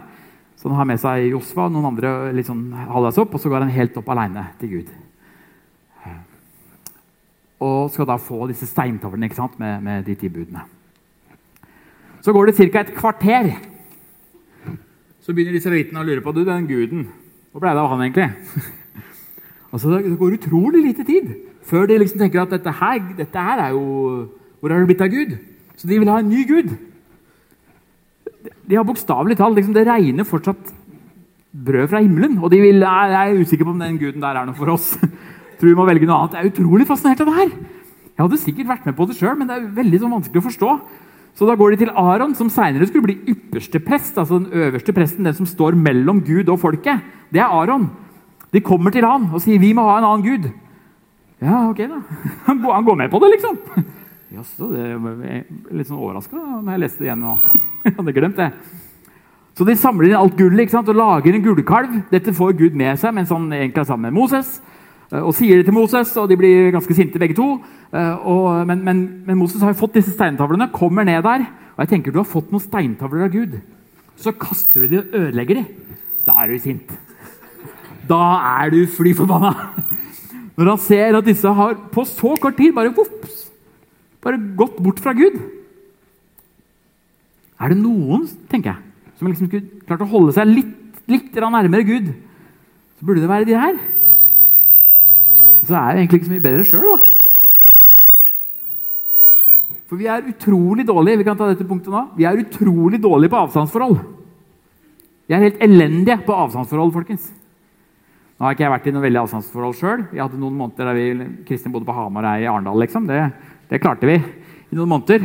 Så 0.56 0.68
han 0.68 0.78
har 0.78 0.88
med 0.88 1.00
seg 1.02 1.32
Josfa 1.32 1.66
og 1.66 1.74
noen 1.74 1.90
andre 1.90 2.32
litt 2.36 2.48
sånn 2.48 2.68
halvveis 2.76 3.18
opp, 3.20 3.34
og 3.34 3.42
så 3.42 3.50
går 3.50 3.66
han 3.66 3.74
helt 3.74 3.96
opp 3.98 4.08
alene 4.14 4.46
til 4.60 4.76
Gud. 4.76 4.94
Og 7.66 7.90
skal 7.92 8.08
da 8.08 8.18
få 8.20 8.46
disse 8.50 8.68
steintavlene 8.68 9.28
ikke 9.28 9.40
sant, 9.40 9.56
med, 9.60 9.80
med 9.84 10.04
de 10.06 10.14
ti 10.20 10.28
budene. 10.32 10.62
Så 12.24 12.34
går 12.34 12.50
det 12.50 12.56
ca. 12.58 12.82
et 12.82 12.94
kvarter. 12.96 13.50
Så 15.26 15.34
begynner 15.34 15.58
israelittene 15.58 15.98
å 15.98 16.06
lure 16.06 16.22
på 16.22 16.30
du, 16.36 16.44
den 16.46 16.68
guden 16.70 17.08
hvor 17.56 17.62
ble 17.64 17.72
det 17.72 17.80
av 17.80 17.88
han 17.88 18.02
egentlig? 18.04 18.26
altså, 19.72 19.94
Det 19.96 20.18
går 20.20 20.34
utrolig 20.36 20.82
lite 20.84 21.06
tid 21.08 21.30
før 21.66 21.88
de 21.88 21.96
liksom 21.98 22.20
tenker 22.20 22.44
at 22.44 22.52
dette 22.52 22.74
her, 22.78 22.98
dette 23.18 23.44
her 23.48 23.62
er 23.64 23.70
jo 23.74 23.86
Hvor 24.60 24.70
er 24.70 24.82
det 24.82 24.90
blitt 24.90 25.02
av 25.02 25.08
Gud? 25.10 25.32
Så 25.76 25.88
de 25.88 25.98
vil 25.98 26.08
ha 26.08 26.18
en 26.20 26.28
ny 26.30 26.44
gud. 26.48 26.68
De 28.68 28.76
har 28.76 28.84
bokstavelig 28.86 29.36
talt 29.40 29.58
liksom, 29.58 29.74
Det 29.76 29.86
regner 29.88 30.28
fortsatt 30.28 30.70
brød 31.52 31.90
fra 31.90 32.00
himmelen. 32.04 32.38
Og 32.44 32.52
de 32.52 32.60
vil, 32.60 32.84
jeg 32.84 33.16
er 33.32 33.40
usikker 33.40 33.66
på 33.66 33.74
om 33.74 33.82
den 33.82 33.98
guden 34.00 34.22
der 34.24 34.38
er 34.38 34.46
noe 34.48 34.56
for 34.56 34.72
oss. 34.72 34.94
Tror 35.58 35.72
vi 35.72 35.76
må 35.76 35.88
velge 35.88 36.08
noe 36.08 36.22
annet. 36.22 36.36
Jeg 36.36 36.44
er 36.44 36.52
utrolig 36.52 36.86
fascinert 36.88 37.20
av 37.24 37.30
det 37.30 37.36
her. 37.40 37.52
Jeg 38.12 38.22
hadde 38.22 38.40
sikkert 38.40 38.70
vært 38.70 38.88
med 38.88 38.96
på 38.96 39.08
det 39.08 39.18
sjøl, 39.18 39.36
men 39.36 39.48
det 39.48 39.56
er 39.56 39.68
veldig 39.80 40.00
sånn 40.02 40.16
vanskelig 40.16 40.40
å 40.40 40.46
forstå. 40.48 40.72
Så 41.36 41.44
da 41.44 41.54
går 41.54 41.74
de 41.74 41.84
til 41.84 41.92
Aron, 41.92 42.34
som 42.34 42.48
senere 42.48 42.86
skulle 42.88 43.04
bli 43.10 43.34
ypperste 43.34 43.80
prest. 43.84 44.16
altså 44.18 44.38
den 44.38 44.52
øverste 44.52 44.92
presten, 44.92 45.24
den 45.24 45.34
som 45.34 45.46
står 45.46 45.76
mellom 45.76 46.22
Gud 46.24 46.48
og 46.48 46.60
folket. 46.60 47.00
Det 47.32 47.40
er 47.40 47.52
Aron. 47.52 47.90
De 48.52 48.60
kommer 48.60 48.90
til 48.90 49.04
han 49.04 49.28
og 49.32 49.40
sier 49.40 49.58
'vi 49.58 49.72
må 49.72 49.82
ha 49.82 49.98
en 49.98 50.04
annen 50.04 50.24
gud'. 50.24 50.50
Ja, 51.42 51.68
ok, 51.68 51.76
da. 51.76 52.00
Han 52.46 52.84
går 52.84 52.94
med 52.94 53.10
på 53.10 53.18
det, 53.18 53.30
liksom. 53.30 53.58
Jaså, 54.36 54.70
det 54.72 54.80
er 54.80 55.44
litt 55.76 55.86
sånn 55.86 56.00
overraska 56.00 56.36
når 56.36 56.72
jeg 56.72 56.80
leste 56.80 56.98
det 56.98 57.06
igjen 57.06 57.20
nå. 57.20 57.38
Hadde 57.98 58.12
glemt 58.12 58.36
det. 58.36 58.50
Så 59.56 59.64
de 59.64 59.76
samler 59.76 60.08
inn 60.08 60.16
alt 60.16 60.36
gullet 60.36 60.74
og 60.74 60.94
lager 60.96 61.34
en 61.34 61.44
gullkalv. 61.44 62.00
Dette 62.10 62.32
får 62.32 62.56
Gud 62.58 62.74
med 62.74 62.98
seg 62.98 63.14
mens 63.14 63.30
han 63.32 63.52
egentlig 63.52 63.80
er 63.84 63.84
sammen 63.84 64.10
med 64.10 64.18
Moses. 64.18 64.60
Eh, 65.12 65.22
og 65.22 65.34
sier 65.36 65.60
det 65.60 65.68
til 65.68 65.76
Moses, 65.76 66.14
og 66.18 66.28
de 66.30 66.38
blir 66.38 66.72
ganske 66.74 66.96
sinte 66.96 67.20
begge 67.22 67.36
to. 67.38 67.56
Eh, 67.92 68.26
og, 68.26 68.66
men, 68.68 68.82
men, 68.86 69.02
men, 69.26 69.38
Moses 69.38 69.62
har 69.62 69.74
jo 69.74 69.80
fått 69.80 69.98
disse 70.00 70.14
steintavlene, 70.14 70.70
kommer 70.74 71.06
ned 71.06 71.22
der. 71.26 71.46
Og 71.76 71.84
jeg 71.84 71.94
tenker 71.94 72.14
du 72.14 72.22
har 72.22 72.28
fått 72.28 72.52
noen 72.52 72.64
steintavler 72.64 73.26
av 73.28 73.34
Gud. 73.34 73.58
Så 74.16 74.32
kaster 74.40 74.82
du 74.82 74.90
de 74.90 75.02
og 75.02 75.18
ødelegger 75.20 75.60
de. 75.60 75.66
Da 76.26 76.38
er 76.42 76.50
du 76.50 76.58
sint. 76.62 76.94
Da 78.06 78.22
er 78.62 78.72
du 78.72 78.80
fly 78.90 79.12
forbanna! 79.18 79.52
Når 80.56 80.70
han 80.70 80.80
ser 80.80 81.18
at 81.18 81.26
disse 81.26 81.50
har 81.52 81.74
på 81.92 82.04
så 82.08 82.32
kort 82.40 82.56
tid 82.56 82.72
bare, 82.72 82.94
whoops, 82.96 83.42
bare 84.24 84.40
gått 84.56 84.78
bort 84.80 85.02
fra 85.04 85.12
Gud. 85.12 85.36
Er 87.60 87.72
det 87.72 87.76
noen 87.80 88.24
tenker 88.48 88.72
jeg, 88.72 89.10
som 89.18 89.28
liksom 89.28 89.50
skulle 89.50 89.84
klart 89.88 90.04
å 90.04 90.08
holde 90.08 90.32
seg 90.36 90.48
litt, 90.48 90.72
litt 91.12 91.36
nærmere 91.36 91.84
Gud, 91.84 92.08
så 92.96 93.04
burde 93.04 93.24
det 93.24 93.30
være 93.30 93.48
de 93.48 93.58
her. 93.60 93.76
Så 95.66 95.74
er 95.74 95.92
det 95.92 96.04
egentlig 96.04 96.20
ikke 96.20 96.28
så 96.28 96.34
mye 96.36 96.46
bedre 96.46 96.66
sjøl, 96.66 96.90
da. 96.92 97.26
For 99.86 100.00
vi 100.00 100.08
er 100.10 100.26
utrolig 100.26 100.86
dårlige 100.86 101.20
vi 101.20 101.26
kan 101.26 101.38
ta 101.38 101.46
dette 101.50 101.66
punktet 101.66 101.94
nå, 101.94 102.08
vi 102.18 102.26
er 102.26 102.40
utrolig 102.42 102.98
dårlige 103.02 103.30
på 103.32 103.42
avstandsforhold. 103.44 103.98
Vi 105.26 105.34
er 105.34 105.42
helt 105.42 105.62
elendige 105.62 106.18
på 106.26 106.34
avstandsforhold, 106.34 106.94
folkens. 106.94 107.28
Nå 108.36 108.44
har 108.44 108.54
ikke 108.54 108.66
jeg 108.66 108.72
vært 108.74 108.88
i 108.90 108.92
noe 108.92 109.04
veldig 109.06 109.20
avstandsforhold 109.22 109.76
sjøl. 109.78 110.02
Vi 110.10 110.20
hadde 110.20 110.38
noen 110.40 110.58
måneder 110.58 110.90
der 110.90 110.98
vi 110.98 111.28
Kristin 111.48 111.72
bodde 111.72 111.88
på 111.88 111.94
Hamar 111.96 112.26
og 112.26 112.34
jeg 112.34 112.44
i 112.44 112.50
Arendal. 112.50 112.82
Liksom. 112.82 113.06
Det, 113.08 113.20
det, 113.70 113.80
klarte 113.80 114.10
vi 114.10 114.18
i 114.18 114.76
noen 114.76 114.90
måneder. 114.92 115.24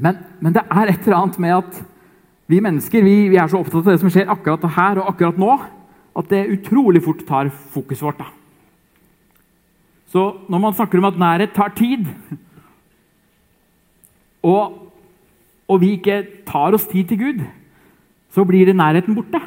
Men, 0.00 0.22
men, 0.40 0.54
det 0.56 0.64
er 0.64 0.90
et 0.90 1.04
eller 1.04 1.18
annet 1.18 1.42
med 1.44 1.58
at 1.58 1.82
vi 2.50 2.62
mennesker 2.64 3.04
vi, 3.04 3.16
vi, 3.32 3.38
er 3.40 3.50
så 3.50 3.60
opptatt 3.60 3.84
av 3.84 3.92
det 3.92 4.00
som 4.00 4.12
skjer 4.12 4.32
akkurat 4.32 4.64
her 4.78 5.02
og 5.02 5.10
akkurat 5.12 5.38
nå, 5.40 5.58
at 6.14 6.32
det 6.32 6.46
utrolig 6.56 7.02
fort 7.04 7.22
tar 7.28 7.52
fokuset 7.74 8.06
vårt. 8.06 8.22
Da. 8.22 8.43
Så 10.14 10.22
når 10.46 10.60
man 10.62 10.74
snakker 10.78 11.00
om 11.00 11.08
at 11.08 11.18
nærhet 11.18 11.56
tar 11.56 11.72
tid, 11.74 12.06
og, 14.46 14.92
og 15.68 15.80
vi 15.82 15.96
ikke 15.96 16.20
tar 16.46 16.76
oss 16.76 16.86
tid 16.86 17.08
til 17.10 17.18
Gud, 17.18 17.42
så 18.30 18.44
blir 18.46 18.68
det 18.68 18.76
nærheten 18.76 19.14
borte. 19.14 19.40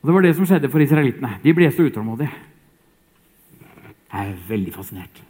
Og 0.00 0.06
Det 0.08 0.14
var 0.14 0.24
det 0.24 0.36
som 0.36 0.46
skjedde 0.46 0.70
for 0.72 0.80
israelittene. 0.80 1.34
De 1.44 1.54
ble 1.54 1.68
så 1.72 1.84
utålmodige. 1.84 2.30
Jeg 4.12 4.30
er 4.30 4.44
veldig 4.48 4.72
fascinert. 4.74 5.24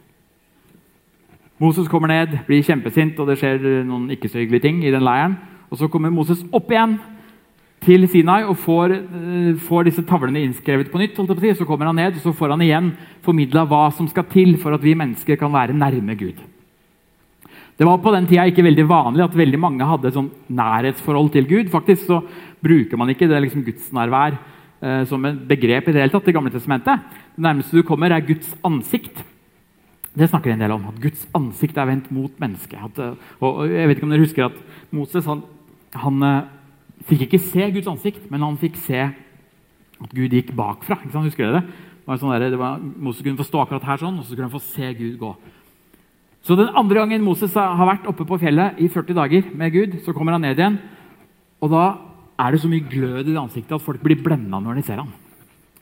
Moses 1.59 1.87
kommer 1.91 2.07
ned, 2.07 2.37
blir 2.47 2.63
kjempesint, 2.63 3.19
og 3.19 3.27
det 3.27 3.41
skjer 3.41 3.83
noen 3.83 4.07
ikke 4.15 4.31
så 4.31 4.39
hyggelige 4.39 4.69
ting 4.69 4.85
i 4.85 4.91
den 4.93 5.03
leiren. 5.03 5.35
Og 5.69 5.77
Så 5.77 5.91
kommer 5.91 6.09
Moses 6.09 6.45
opp 6.53 6.71
igjen 6.71 6.95
til 7.83 8.05
Sinai 8.11 8.43
og 8.43 8.57
får, 8.59 8.93
uh, 8.99 9.51
får 9.67 9.87
disse 9.87 10.03
tavlene 10.07 10.43
innskrevet 10.43 10.91
på 10.91 10.99
nytt. 10.99 11.15
Så 11.15 11.67
kommer 11.67 11.89
han 11.89 11.95
ned, 11.95 12.19
og 12.19 12.23
så 12.27 12.35
får 12.35 12.55
han 12.55 12.63
igjen 12.65 12.93
formidla 13.25 13.65
hva 13.69 13.87
som 13.95 14.07
skal 14.11 14.27
til 14.31 14.57
for 14.61 14.75
at 14.75 14.83
vi 14.83 14.97
mennesker 14.97 15.39
kan 15.39 15.53
være 15.53 15.77
nærme 15.77 16.17
Gud. 16.19 16.39
Det 17.79 17.87
var 17.87 18.01
på 18.03 18.11
den 18.11 18.25
tida 18.27 18.43
ikke 18.49 18.65
veldig 18.65 18.83
vanlig 18.89 19.23
at 19.23 19.35
veldig 19.39 19.59
mange 19.63 19.85
hadde 19.87 20.11
sånn 20.11 20.27
nærhetsforhold 20.51 21.29
til 21.31 21.45
Gud. 21.47 21.69
Faktisk 21.71 22.09
så 22.09 22.17
bruker 22.59 22.99
man 22.99 23.13
ikke 23.13 23.29
det 23.31 23.39
liksom 23.45 23.63
gudsnærvær 23.63 24.35
eh, 24.35 25.03
som 25.07 25.23
et 25.29 25.37
begrep 25.47 25.87
i 25.87 25.93
det 25.95 26.01
hele 26.03 26.11
tatt 26.11 26.27
i 26.27 26.35
Gamle 26.35 26.51
testamentet. 26.51 27.05
Det 27.37 27.45
nærmeste 27.45 27.79
du 27.79 27.87
kommer, 27.87 28.11
er 28.11 28.25
Guds 28.27 28.51
ansikt. 28.67 29.23
Det 30.11 30.27
snakker 30.27 30.51
en 30.51 30.65
del 30.65 30.75
om. 30.75 30.89
At 30.91 30.99
Guds 30.99 31.23
ansikt 31.39 31.79
er 31.79 31.87
vendt 31.87 32.11
mot 32.11 32.35
mennesket. 32.43 32.83
At, 32.83 32.99
og, 33.39 33.47
og, 33.47 33.63
jeg 33.71 33.87
vet 33.87 33.95
ikke 33.95 34.09
om 34.09 34.11
dere 34.11 34.27
husker 34.27 34.49
at 34.49 34.59
Moses 34.91 35.31
han, 35.31 35.45
han 35.95 36.19
uh, 36.25 36.35
fikk 37.07 37.27
ikke 37.27 37.41
se 37.41 37.69
Guds 37.75 37.89
ansikt, 37.91 38.25
men 38.31 38.43
han 38.43 38.57
fikk 38.59 38.79
se 38.83 39.05
at 39.99 40.15
Gud 40.15 40.33
gikk 40.35 40.51
bakfra. 40.57 40.99
Ikke 41.03 41.13
sant? 41.13 41.29
Husker 41.29 41.45
dere 41.45 41.61
det? 41.61 41.69
det, 41.69 42.07
var 42.09 42.19
sånn 42.21 42.33
der, 42.33 42.49
det 42.51 42.59
var, 42.59 42.79
Moses 42.79 43.23
kunne 43.23 43.39
få 43.39 43.47
stå 43.47 43.63
akkurat 43.63 43.87
her 43.87 44.01
sånn, 44.01 44.19
og 44.19 44.25
så 44.25 44.35
kunne 44.35 44.49
han 44.49 44.55
få 44.55 44.63
se 44.65 44.91
Gud 44.97 45.17
gå. 45.21 45.31
Så 46.45 46.55
den 46.55 46.71
andre 46.79 47.01
gangen 47.03 47.25
Moses 47.25 47.53
har 47.53 47.87
vært 47.87 48.07
oppe 48.09 48.25
på 48.27 48.39
fjellet 48.41 48.79
i 48.79 48.87
40 48.89 49.17
dager 49.17 49.49
med 49.59 49.73
Gud, 49.75 49.97
så 50.05 50.15
kommer 50.15 50.33
han 50.33 50.45
ned 50.47 50.59
igjen. 50.59 50.79
Og 51.59 51.73
da 51.73 51.83
er 52.39 52.55
det 52.55 52.61
så 52.63 52.71
mye 52.71 52.87
glød 52.87 53.27
i 53.27 53.35
ansiktet 53.37 53.75
at 53.75 53.83
folk 53.83 54.01
blir 54.03 54.21
blenda 54.23 54.61
når 54.63 54.79
de 54.79 54.85
ser 54.87 55.01
ham. 55.01 55.11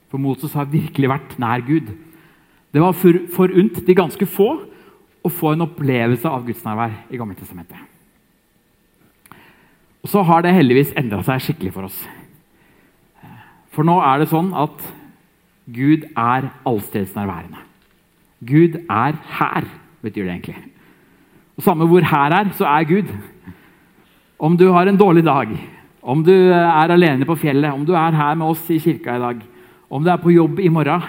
For 0.10 0.22
Moses 0.22 0.56
har 0.58 0.70
virkelig 0.72 1.12
vært 1.12 1.36
nær 1.40 1.62
Gud. 1.68 1.92
Det 2.74 2.82
var 2.82 2.98
forunt 2.98 3.80
de 3.86 3.98
ganske 3.98 4.28
få 4.30 4.50
å 5.24 5.32
få 5.32 5.54
en 5.54 5.66
opplevelse 5.68 6.30
av 6.30 6.46
Guds 6.48 6.64
nærvær 6.66 6.96
i 7.12 7.20
Gamle 7.20 7.38
testamentet. 7.38 7.78
Og 7.80 7.97
Så 10.08 10.24
har 10.24 10.44
det 10.44 10.56
heldigvis 10.56 10.94
endra 10.98 11.20
seg 11.28 11.44
skikkelig 11.44 11.74
for 11.76 11.90
oss. 11.90 11.98
For 13.76 13.86
nå 13.86 13.98
er 14.02 14.24
det 14.24 14.32
sånn 14.32 14.54
at 14.58 14.86
Gud 15.68 16.08
er 16.16 16.48
allstedsnærværende. 16.66 17.60
Gud 18.48 18.78
er 18.88 19.18
her, 19.38 19.68
betyr 20.02 20.24
det 20.24 20.32
egentlig. 20.32 20.62
Og 21.58 21.66
Samme 21.66 21.88
hvor 21.90 22.06
her 22.06 22.36
er, 22.38 22.54
så 22.56 22.70
er 22.70 22.88
Gud. 22.88 23.12
Om 24.40 24.56
du 24.58 24.70
har 24.72 24.88
en 24.88 25.00
dårlig 25.00 25.26
dag, 25.26 25.52
om 26.02 26.24
du 26.24 26.34
er 26.54 26.94
alene 26.94 27.26
på 27.28 27.36
fjellet, 27.42 27.74
om 27.74 27.84
du 27.86 27.96
er 27.98 28.16
her 28.16 28.38
med 28.38 28.54
oss 28.54 28.64
i 28.72 28.80
kirka 28.80 29.18
i 29.18 29.24
dag, 29.24 29.42
om 29.90 30.04
du 30.04 30.12
er 30.12 30.22
på 30.22 30.32
jobb 30.32 30.60
i 30.60 30.70
morgen 30.72 31.04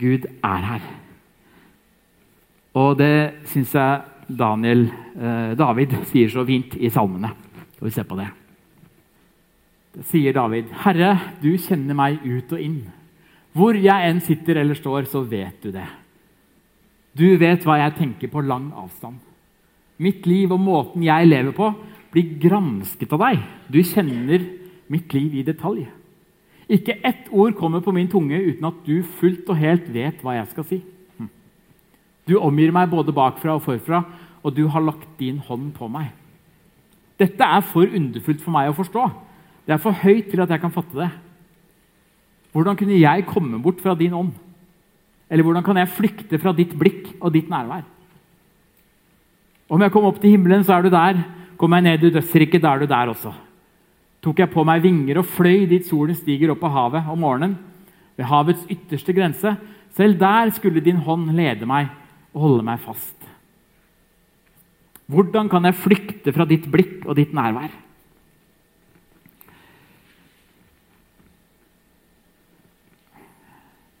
Gud 0.00 0.26
er 0.42 0.64
her. 0.66 0.86
Og 2.74 2.98
det 2.98 3.46
syns 3.52 3.74
jeg 3.76 4.34
Daniel, 4.38 4.88
eh, 5.14 5.52
David 5.54 5.94
sier 6.10 6.32
så 6.32 6.42
fint 6.48 6.74
i 6.80 6.90
salmene. 6.90 7.30
Skal 7.84 7.90
vi 7.90 7.96
se 8.00 8.04
på 8.08 8.16
det. 8.16 8.28
Det 9.92 10.02
sier 10.08 10.32
David. 10.32 10.70
Herre, 10.86 11.10
du 11.42 11.50
kjenner 11.60 11.92
meg 11.92 12.22
ut 12.24 12.54
og 12.56 12.62
inn. 12.64 12.78
Hvor 13.52 13.76
jeg 13.76 14.08
enn 14.08 14.22
sitter 14.24 14.62
eller 14.62 14.78
står, 14.78 15.04
så 15.12 15.20
vet 15.20 15.58
du 15.60 15.68
det. 15.74 15.84
Du 17.12 17.26
vet 17.36 17.60
hva 17.60 17.76
jeg 17.82 17.94
tenker 17.98 18.32
på 18.32 18.40
lang 18.40 18.70
avstand. 18.72 19.20
Mitt 20.00 20.24
liv 20.24 20.56
og 20.56 20.64
måten 20.64 21.04
jeg 21.04 21.28
lever 21.28 21.52
på, 21.52 21.68
blir 22.14 22.32
gransket 22.46 23.12
av 23.12 23.26
deg. 23.26 23.44
Du 23.68 23.78
kjenner 23.84 24.48
mitt 24.88 25.12
liv 25.12 25.36
i 25.36 25.44
detalj. 25.44 25.84
Ikke 26.64 26.96
ett 27.04 27.28
ord 27.36 27.52
kommer 27.60 27.84
på 27.84 27.92
min 27.92 28.08
tunge 28.08 28.40
uten 28.48 28.64
at 28.72 28.80
du 28.88 29.02
fullt 29.20 29.52
og 29.52 29.60
helt 29.60 29.92
vet 29.92 30.24
hva 30.24 30.38
jeg 30.40 30.54
skal 30.56 30.70
si. 30.72 30.80
Hm. 31.20 31.28
Du 32.24 32.38
omgir 32.40 32.72
meg 32.72 32.88
både 32.96 33.12
bakfra 33.12 33.60
og 33.60 33.66
forfra, 33.68 34.06
og 34.40 34.56
du 34.56 34.70
har 34.72 34.88
lagt 34.88 35.18
din 35.20 35.44
hånd 35.44 35.74
på 35.76 35.92
meg. 35.92 36.14
Dette 37.20 37.46
er 37.46 37.62
for 37.66 37.86
underfullt 37.86 38.42
for 38.42 38.54
meg 38.54 38.70
å 38.70 38.76
forstå. 38.76 39.04
Det 39.64 39.76
er 39.76 39.80
for 39.82 39.96
høyt 39.96 40.32
til 40.32 40.42
at 40.44 40.50
jeg 40.50 40.62
kan 40.62 40.74
fatte 40.74 40.98
det. 40.98 41.10
Hvordan 42.54 42.76
kunne 42.78 42.98
jeg 42.98 43.26
komme 43.26 43.60
bort 43.62 43.80
fra 43.82 43.94
din 43.98 44.14
ånd? 44.14 44.34
Eller 45.30 45.46
hvordan 45.46 45.64
kan 45.66 45.78
jeg 45.80 45.94
flykte 45.94 46.38
fra 46.38 46.52
ditt 46.54 46.74
blikk 46.78 47.14
og 47.20 47.32
ditt 47.34 47.48
nærvær? 47.50 47.86
Om 49.72 49.82
jeg 49.82 49.94
kom 49.94 50.06
opp 50.06 50.20
til 50.20 50.34
himmelen, 50.36 50.62
så 50.66 50.76
er 50.76 50.84
du 50.84 50.92
der. 50.92 51.22
Kommer 51.58 51.80
jeg 51.80 51.88
ned 51.88 52.06
i 52.10 52.14
dødsriket, 52.18 52.62
da 52.62 52.74
er 52.74 52.84
du 52.84 52.90
der 52.90 53.10
også 53.14 53.32
tok 54.24 54.40
jeg 54.40 54.52
på 54.54 54.64
meg 54.64 54.80
vinger 54.84 55.20
og 55.20 55.28
fløy 55.36 55.66
dit 55.68 55.84
solen 55.84 56.16
stiger 56.16 56.54
opp 56.54 56.64
av 56.64 56.76
havet 56.78 57.12
om 57.12 57.20
morgenen, 57.20 57.58
ved 58.16 58.28
havets 58.30 58.64
ytterste 58.70 59.12
grense. 59.12 59.56
Selv 59.94 60.18
der 60.20 60.52
skulle 60.54 60.82
din 60.82 61.02
hånd 61.04 61.28
lede 61.36 61.68
meg 61.68 61.90
og 62.32 62.46
holde 62.46 62.66
meg 62.66 62.80
fast. 62.82 63.23
Hvordan 65.10 65.50
kan 65.52 65.66
jeg 65.68 65.76
flykte 65.76 66.32
fra 66.32 66.46
ditt 66.48 66.66
blikk 66.72 67.04
og 67.04 67.18
ditt 67.18 67.34
nærvær? 67.36 67.72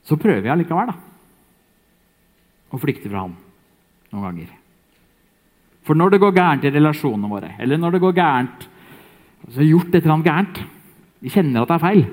Så 0.04 0.16
prøver 0.20 0.48
jeg 0.48 0.60
likevel, 0.60 0.92
da. 0.92 0.96
Å 2.74 2.80
flykte 2.80 3.08
fra 3.08 3.24
ham 3.24 3.34
noen 4.12 4.26
ganger. 4.28 4.52
For 5.84 5.96
når 5.98 6.14
det 6.14 6.20
går 6.22 6.36
gærent 6.36 6.64
i 6.64 6.72
relasjonene 6.72 7.28
våre, 7.28 7.54
eller 7.60 7.80
når 7.80 7.96
det 7.96 8.04
går 8.04 8.16
gærent 8.16 8.68
så 9.44 9.60
har 9.60 9.68
gjort 9.68 9.90
et 9.92 10.00
eller 10.00 10.14
annet 10.14 10.28
gærent, 10.28 10.60
vi 11.20 11.32
kjenner 11.32 11.64
at 11.64 11.68
det 11.68 11.76
er 11.76 11.82
feil, 11.82 12.04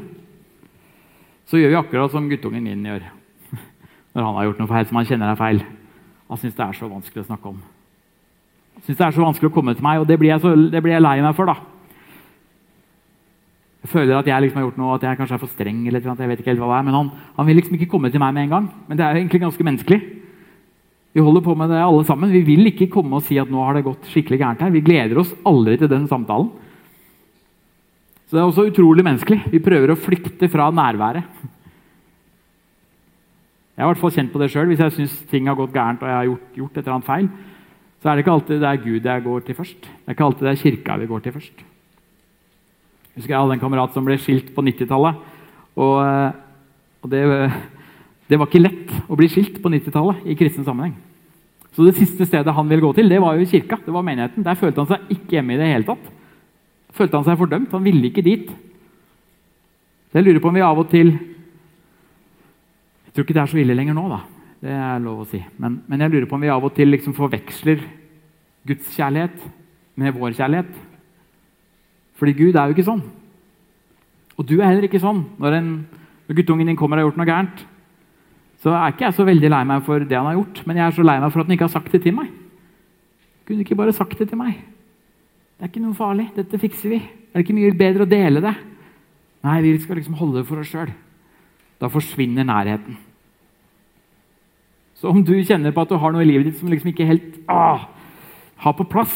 så 1.48 1.60
gjør 1.60 1.72
vi 1.72 1.80
akkurat 1.80 2.12
som 2.12 2.28
guttungen 2.28 2.64
min 2.64 2.88
gjør 2.88 3.06
når 4.16 4.26
han 4.26 4.36
har 4.38 4.48
gjort 4.50 4.60
noe 4.60 4.72
feil 4.72 4.88
som 4.90 5.00
han 5.00 5.08
kjenner 5.08 5.32
er 5.32 5.40
feil. 5.40 5.62
Han 6.32 6.40
syns 6.40 6.58
det 6.58 6.66
er 6.66 6.76
så 6.76 6.90
vanskelig 6.92 7.24
å 7.24 7.30
snakke 7.30 7.52
om. 7.52 7.62
Syns 8.86 8.98
det 8.98 9.06
er 9.06 9.14
så 9.14 9.24
vanskelig 9.24 9.52
å 9.52 9.54
komme 9.54 9.76
til 9.78 9.86
meg, 9.86 10.02
og 10.02 10.08
det 10.10 10.18
blir 10.20 10.34
jeg, 10.34 10.42
så, 10.42 10.56
det 10.56 10.82
blir 10.82 10.96
jeg 10.96 11.04
lei 11.04 11.20
meg 11.22 11.36
for. 11.38 11.52
da. 11.52 11.58
Jeg 13.82 13.90
føler 13.90 14.18
at 14.18 14.28
jeg 14.30 14.46
liksom 14.46 14.60
har 14.60 14.66
gjort 14.68 14.82
noe, 14.82 14.96
at 14.96 15.06
jeg 15.06 15.18
kanskje 15.18 15.38
er 15.38 15.42
for 15.42 15.52
streng. 15.52 15.86
eller 15.88 16.02
jeg 16.06 16.32
vet 16.32 16.42
ikke 16.42 16.52
helt 16.54 16.62
hva 16.62 16.70
det 16.70 16.80
er, 16.80 16.88
Men 16.88 16.98
han, 16.98 17.14
han, 17.38 17.48
vil 17.48 17.58
liksom 17.58 17.78
ikke 17.78 17.90
komme 17.90 18.12
til 18.14 18.22
meg 18.22 18.34
med 18.34 18.44
en 18.46 18.56
gang. 18.56 18.68
Men 18.88 18.98
det 18.98 19.06
er 19.06 19.14
jo 19.14 19.22
egentlig 19.22 19.42
ganske 19.42 19.66
menneskelig. 19.66 20.02
Vi 21.12 21.24
holder 21.26 21.44
på 21.44 21.56
med 21.58 21.74
det 21.74 21.82
alle 21.82 22.06
sammen. 22.06 22.32
Vi 22.32 22.44
vil 22.46 22.70
ikke 22.70 22.92
komme 22.94 23.18
og 23.18 23.26
si 23.26 23.40
at 23.42 23.50
nå 23.52 23.64
har 23.66 23.76
det 23.76 23.88
gått 23.88 24.06
skikkelig 24.14 24.40
gærent 24.40 24.62
her. 24.62 24.72
Vi 24.72 24.86
gleder 24.86 25.18
oss 25.20 25.34
aldri 25.44 25.80
til 25.82 25.90
den 25.92 26.06
samtalen. 26.08 26.52
Så 28.30 28.38
det 28.38 28.44
er 28.44 28.48
også 28.48 28.70
utrolig 28.70 29.04
menneskelig. 29.04 29.50
Vi 29.52 29.60
prøver 29.60 29.92
å 29.92 30.00
flykte 30.00 30.48
fra 30.48 30.70
nærværet. 30.72 31.26
Jeg 33.76 33.84
har 33.84 33.90
i 33.90 33.92
hvert 33.92 34.04
fall 34.04 34.14
kjent 34.14 34.32
på 34.32 34.40
det 34.40 34.52
sjøl. 34.54 34.70
Hvis 34.70 34.84
jeg 34.86 34.94
syns 34.96 35.18
ting 35.32 35.50
har 35.50 35.58
gått 35.58 35.74
gærent 35.74 36.06
og 36.06 36.08
jeg 36.08 36.16
har 36.16 36.30
gjort, 36.30 36.46
gjort, 36.62 36.78
et 36.78 36.86
eller 36.86 36.96
annet 37.00 37.10
feil, 37.10 37.28
så 38.02 38.10
er 38.10 38.18
det 38.18 38.24
ikke 38.24 38.34
alltid 38.34 38.62
det 38.62 38.70
er 38.70 38.82
Gud 38.82 39.10
jeg 39.10 39.26
går 39.26 39.44
til 39.46 39.58
først. 39.58 39.82
Det 39.86 40.08
er 40.10 40.16
ikke 40.16 40.26
alltid 40.26 40.48
det 40.48 40.54
er 40.54 40.62
kirka 40.64 40.98
vi 40.98 41.10
går 41.10 41.26
til 41.26 41.36
først. 41.36 41.66
Jeg 43.12 43.20
husker 43.20 43.36
jeg 43.36 43.44
hadde 43.44 43.58
en 43.60 43.64
kamerat 43.64 43.94
som 43.94 44.08
ble 44.08 44.18
skilt 44.18 44.50
på 44.56 44.64
90-tallet. 44.66 45.28
Og, 45.82 45.98
og 47.04 47.12
det, 47.12 47.22
det, 48.28 48.40
var 48.40 48.48
ikke 48.48 48.64
lett 48.64 48.96
å 49.06 49.18
bli 49.20 49.30
skilt 49.30 49.60
på 49.62 49.70
90-tallet 49.70 50.26
i 50.26 50.38
kristen 50.40 50.66
sammenheng. 50.66 50.96
Så 51.76 51.86
det 51.86 51.96
siste 52.00 52.26
stedet 52.28 52.56
han 52.56 52.68
ville 52.68 52.84
gå 52.84 52.90
til, 52.98 53.12
det 53.12 53.22
var 53.22 53.38
jo 53.38 53.48
kirka. 53.48 53.78
Det 53.86 53.94
var 53.94 54.04
menigheten. 54.08 54.44
Der 54.48 54.60
følte 54.60 54.84
han 54.84 54.90
seg 54.90 55.14
ikke 55.14 55.38
hjemme 55.38 55.56
i 55.56 55.62
det 55.62 55.70
hele 55.70 55.88
tatt 55.88 56.10
følte 56.96 57.20
han 57.20 57.28
seg 57.28 57.40
fordømt. 57.40 57.72
Han 57.74 57.86
ville 57.86 58.10
ikke 58.10 58.26
dit. 58.26 58.52
Så 60.12 60.20
jeg 60.20 60.28
lurer 60.28 60.44
på 60.44 60.52
om 60.52 60.58
vi 60.58 60.66
av 60.66 60.82
og 60.82 60.90
til 60.92 61.14
Jeg 63.06 63.16
tror 63.16 63.26
ikke 63.26 63.36
det 63.36 63.42
er 63.42 63.52
så 63.52 63.60
ille 63.60 63.76
lenger 63.76 63.96
nå, 63.98 64.06
da. 64.08 64.22
Det 64.62 64.70
er 64.70 65.02
lov 65.02 65.24
å 65.24 65.30
si. 65.30 65.40
Men, 65.58 65.80
men 65.90 66.04
jeg 66.04 66.14
lurer 66.14 66.28
på 66.30 66.38
om 66.38 66.44
vi 66.44 66.52
av 66.54 66.66
og 66.66 66.76
til 66.78 66.92
liksom 66.94 67.16
forveksler 67.18 67.82
Guds 68.70 68.92
kjærlighet 68.94 69.42
med 69.98 70.14
vår 70.14 70.36
kjærlighet. 70.38 70.70
Fordi 72.22 72.36
Gud 72.38 72.54
er 72.54 72.70
jo 72.70 72.76
ikke 72.76 72.86
sånn. 72.86 73.02
Og 74.38 74.46
du 74.46 74.60
er 74.60 74.68
heller 74.68 74.86
ikke 74.86 75.02
sånn. 75.02 75.24
Når, 75.42 75.58
en, 75.58 75.72
når 76.28 76.38
guttungen 76.38 76.70
din 76.70 76.78
kommer 76.78 77.00
og 77.00 77.02
har 77.02 77.10
gjort 77.10 77.22
noe 77.24 77.30
gærent, 77.32 77.66
så 78.62 78.76
er 78.78 78.94
ikke 78.94 79.08
jeg 79.08 79.18
så 79.18 79.26
veldig 79.26 79.50
lei 79.50 79.64
meg 79.66 79.82
for 79.88 80.06
det 80.06 80.18
han 80.18 80.30
har 80.30 80.38
gjort, 80.38 80.62
men 80.70 80.78
jeg 80.78 80.86
er 80.86 80.94
så 80.94 81.06
lei 81.06 81.18
meg 81.18 81.32
for 81.34 81.42
at 81.42 81.48
han 81.50 81.56
ikke 81.56 81.66
har 81.66 81.74
sagt 81.74 81.96
det 81.96 82.04
til 82.04 82.14
meg. 82.14 82.30
Kunne 83.50 83.66
ikke 83.66 83.78
bare 83.80 83.96
sagt 83.98 84.20
det 84.22 84.30
til 84.30 84.38
meg? 84.38 84.60
Det 85.58 85.66
er 85.66 85.72
ikke 85.72 85.82
noe 85.82 85.98
farlig. 85.98 86.28
Dette 86.38 86.62
fikser 86.62 86.94
vi. 86.94 87.00
Er 87.02 87.40
det 87.40 87.48
ikke 87.48 87.58
mye 87.58 87.74
bedre 87.78 88.06
å 88.06 88.10
dele 88.10 88.44
det? 88.46 88.54
Nei, 89.42 89.62
vi 89.66 89.74
skal 89.82 89.98
liksom 89.98 90.20
holde 90.20 90.44
det 90.44 90.50
for 90.50 90.62
oss 90.62 90.70
sjøl. 90.70 90.94
Da 91.82 91.90
forsvinner 91.90 92.46
nærheten. 92.46 93.00
Så 95.02 95.10
om 95.10 95.24
du 95.26 95.34
kjenner 95.42 95.74
på 95.74 95.82
at 95.82 95.90
du 95.90 95.98
har 95.98 96.14
noe 96.14 96.22
i 96.22 96.30
livet 96.30 96.52
ditt 96.52 96.60
som 96.60 96.70
liksom 96.70 96.92
ikke 96.92 97.08
helt 97.10 97.38
ah, 97.50 97.88
har 98.62 98.76
på 98.78 98.86
plass, 98.86 99.16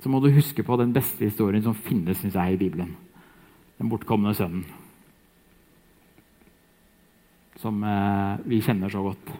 så 0.00 0.08
må 0.08 0.22
du 0.24 0.30
huske 0.32 0.64
på 0.64 0.78
den 0.80 0.94
beste 0.94 1.26
historien 1.26 1.60
som 1.60 1.76
finnes 1.76 2.16
synes 2.22 2.38
jeg, 2.38 2.54
i 2.54 2.60
Bibelen. 2.60 2.94
Den 3.76 3.90
bortkomne 3.92 4.32
sønnen. 4.34 4.64
Som 7.58 7.82
eh, 7.84 8.38
vi 8.48 8.62
kjenner 8.64 8.88
så 8.88 9.02
godt. 9.04 9.34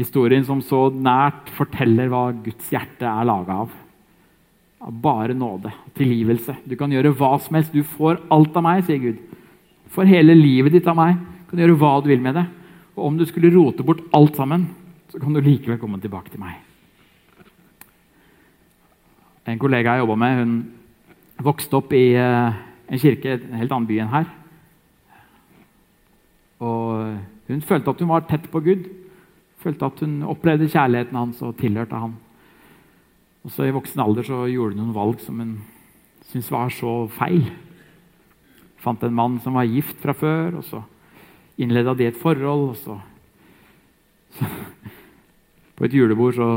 Historien 0.00 0.42
som 0.48 0.64
så 0.64 0.88
nært 0.90 1.52
forteller 1.54 2.10
hva 2.10 2.24
Guds 2.34 2.72
hjerte 2.72 3.06
er 3.06 3.28
laga 3.28 3.60
av. 3.62 3.78
Av 4.82 4.98
bare 5.04 5.36
nåde 5.38 5.70
tilgivelse. 5.94 6.56
Du 6.66 6.74
kan 6.80 6.90
gjøre 6.90 7.14
hva 7.14 7.36
som 7.38 7.60
helst. 7.60 7.76
Du 7.76 7.86
får 7.94 8.24
alt 8.34 8.58
av 8.58 8.66
meg, 8.66 8.82
sier 8.88 8.98
Gud. 9.04 9.22
Du 9.84 9.94
får 9.94 10.10
hele 10.10 10.34
livet 10.34 10.74
ditt 10.74 10.90
av 10.90 10.98
meg. 10.98 11.20
Du 11.44 11.52
kan 11.52 11.62
gjøre 11.62 11.78
hva 11.78 11.94
du 12.02 12.10
vil 12.10 12.24
med 12.24 12.40
det. 12.40 12.48
Og 12.94 13.08
om 13.08 13.18
du 13.18 13.24
skulle 13.26 13.52
rote 13.54 13.84
bort 13.86 14.02
alt 14.14 14.38
sammen, 14.38 14.68
så 15.10 15.18
kan 15.18 15.34
du 15.34 15.42
likevel 15.42 15.80
komme 15.80 16.00
tilbake 16.02 16.30
til 16.30 16.42
meg. 16.42 16.60
En 19.46 19.60
kollega 19.60 19.94
jeg 19.94 20.04
jobba 20.04 20.16
med, 20.16 20.38
hun 20.40 21.44
vokste 21.44 21.76
opp 21.76 21.92
i 21.92 22.14
eh, 22.16 22.60
en 22.88 23.00
kirke 23.00 23.34
i 23.34 23.36
en 23.36 23.58
helt 23.60 23.74
annen 23.74 23.88
by 23.90 23.98
enn 24.00 24.12
her. 24.14 24.30
Og 26.64 27.50
hun 27.50 27.64
følte 27.66 27.92
at 27.92 28.00
hun 28.00 28.12
var 28.12 28.24
tett 28.28 28.46
på 28.52 28.62
Gud. 28.64 28.86
Følte 29.60 29.90
at 29.90 30.00
hun 30.04 30.22
opplevde 30.28 30.70
kjærligheten 30.70 31.18
hans 31.18 31.42
og 31.44 31.58
tilhørte 31.60 31.98
han. 31.98 32.16
Og 33.44 33.52
så 33.52 33.66
I 33.66 33.74
voksen 33.76 34.00
alder 34.00 34.24
så 34.24 34.46
gjorde 34.48 34.78
hun 34.78 34.86
noen 34.86 34.96
valg 34.96 35.20
som 35.20 35.42
hun 35.42 35.58
syntes 36.30 36.50
var 36.52 36.72
så 36.72 36.94
feil. 37.12 37.44
Fant 38.80 39.02
en 39.04 39.16
mann 39.16 39.36
som 39.44 39.56
var 39.56 39.68
gift 39.68 40.00
fra 40.00 40.14
før, 40.16 40.60
og 40.60 40.64
så 40.64 40.80
innleda 41.58 41.94
de 41.94 42.08
et 42.08 42.18
forhold. 42.18 42.68
og 42.70 42.76
så, 42.76 42.98
så 44.38 44.50
På 45.76 45.84
et 45.84 45.94
julebord 45.94 46.36
så 46.36 46.48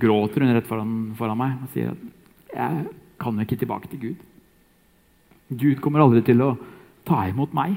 gråter 0.00 0.40
hun 0.40 0.54
rett 0.56 0.68
foran, 0.68 0.92
foran 1.16 1.36
meg 1.36 1.58
og 1.60 1.72
sier 1.74 1.90
at 1.92 2.52
jeg 2.56 2.86
kan 3.20 3.40
ikke 3.42 3.58
tilbake 3.60 3.90
til 3.90 4.00
Gud. 4.00 4.22
Gud 5.52 5.82
kommer 5.84 6.00
aldri 6.00 6.22
til 6.24 6.40
å 6.40 6.54
ta 7.04 7.26
imot 7.28 7.52
meg 7.56 7.76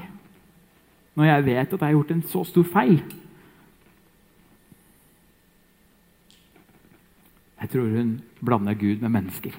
når 1.16 1.28
jeg 1.28 1.44
vet 1.46 1.72
at 1.72 1.76
jeg 1.76 1.84
har 1.84 1.94
gjort 1.96 2.12
en 2.12 2.24
så 2.28 2.42
stor 2.48 2.66
feil. 2.68 2.98
Jeg 7.60 7.72
tror 7.72 7.88
hun 7.92 8.10
blander 8.44 8.76
Gud 8.76 9.00
med 9.00 9.14
mennesker. 9.14 9.56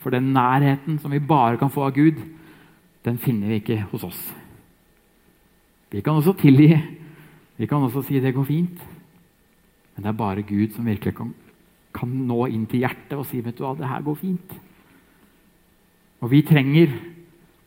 For 0.00 0.12
den 0.12 0.32
nærheten 0.32 0.98
som 1.00 1.12
vi 1.12 1.20
bare 1.20 1.60
kan 1.60 1.72
få 1.72 1.88
av 1.88 1.96
Gud, 1.96 2.20
den 3.04 3.18
finner 3.20 3.52
vi 3.52 3.60
ikke 3.60 3.82
hos 3.92 4.04
oss. 4.08 4.20
Vi 5.96 6.02
kan 6.04 6.18
også 6.18 6.34
tilgi. 6.36 6.76
Vi 7.56 7.66
kan 7.66 7.86
også 7.86 8.02
si 8.04 8.20
det 8.20 8.34
går 8.36 8.44
fint. 8.44 8.80
Men 9.94 10.04
det 10.04 10.10
er 10.10 10.18
bare 10.18 10.44
Gud 10.44 10.74
som 10.74 10.84
virkelig 10.84 11.14
kan, 11.16 11.30
kan 11.96 12.10
nå 12.28 12.42
inn 12.52 12.66
til 12.68 12.82
hjertet 12.84 13.14
og 13.16 13.24
si 13.24 13.40
vet 13.40 13.56
du 13.56 13.64
hva, 13.64 13.72
det 13.78 13.88
her 13.88 14.04
går 14.04 14.18
fint. 14.20 14.52
Og 16.20 16.28
vi 16.32 16.42
trenger 16.44 16.92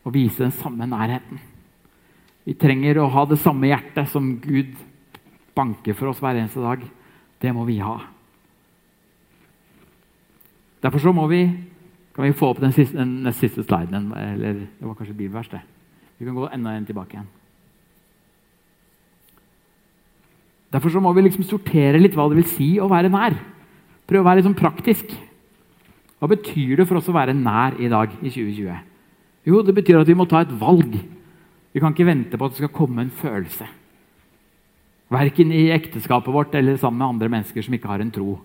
å 0.06 0.12
vise 0.14 0.44
den 0.44 0.54
samme 0.54 0.86
nærheten. 0.86 1.42
Vi 2.46 2.54
trenger 2.54 3.02
å 3.02 3.10
ha 3.10 3.26
det 3.26 3.40
samme 3.42 3.66
hjertet 3.66 4.12
som 4.12 4.30
Gud 4.42 4.78
banker 5.58 5.98
for 5.98 6.12
oss 6.12 6.22
hver 6.22 6.38
eneste 6.38 6.62
dag. 6.62 6.86
Det 7.42 7.54
må 7.56 7.66
vi 7.66 7.80
ha. 7.82 7.98
Derfor 10.80 11.02
så 11.02 11.16
må 11.16 11.26
vi 11.30 11.42
Kan 12.10 12.26
vi 12.26 12.34
få 12.34 12.48
opp 12.50 12.58
den, 12.60 12.72
siste, 12.74 13.04
nest 13.06 13.38
siste 13.40 13.62
sliden? 13.62 14.10
Eller 14.18 14.56
det 14.66 14.82
var 14.82 14.96
kanskje 14.98 15.14
bibelvers, 15.14 15.48
det. 15.48 15.60
Vi 16.18 16.26
kan 16.26 16.34
gå 16.34 16.48
enda 16.52 16.74
en 16.74 16.84
tilbake 16.84 17.14
igjen. 17.14 17.28
Derfor 20.70 20.92
så 20.94 21.02
må 21.02 21.12
vi 21.16 21.24
liksom 21.26 21.46
sortere 21.46 21.98
litt 21.98 22.14
hva 22.14 22.28
det 22.30 22.38
vil 22.38 22.50
si 22.50 22.68
å 22.78 22.88
være 22.90 23.10
nær. 23.10 23.34
Prøve 24.06 24.22
å 24.22 24.28
være 24.28 24.40
liksom 24.40 24.58
praktisk. 24.58 25.10
Hva 26.20 26.28
betyr 26.30 26.78
det 26.78 26.86
for 26.86 27.00
oss 27.00 27.08
å 27.10 27.16
være 27.16 27.34
nær 27.34 27.78
i 27.80 27.90
dag 27.90 28.12
i 28.20 28.28
2020? 28.28 28.86
Jo, 29.48 29.62
det 29.64 29.74
betyr 29.74 30.02
at 30.02 30.10
vi 30.10 30.16
må 30.18 30.28
ta 30.30 30.44
et 30.44 30.52
valg. 30.60 30.94
Vi 31.70 31.82
kan 31.82 31.94
ikke 31.94 32.06
vente 32.06 32.38
på 32.38 32.46
at 32.46 32.54
det 32.54 32.62
skal 32.62 32.74
komme 32.74 33.02
en 33.02 33.14
følelse. 33.14 33.66
Verken 35.10 35.50
i 35.54 35.70
ekteskapet 35.74 36.34
vårt 36.34 36.54
eller 36.54 36.78
sammen 36.78 37.00
med 37.00 37.08
andre 37.08 37.30
mennesker 37.32 37.66
som 37.66 37.74
ikke 37.74 37.90
har 37.90 38.04
en 38.04 38.12
tro. 38.14 38.36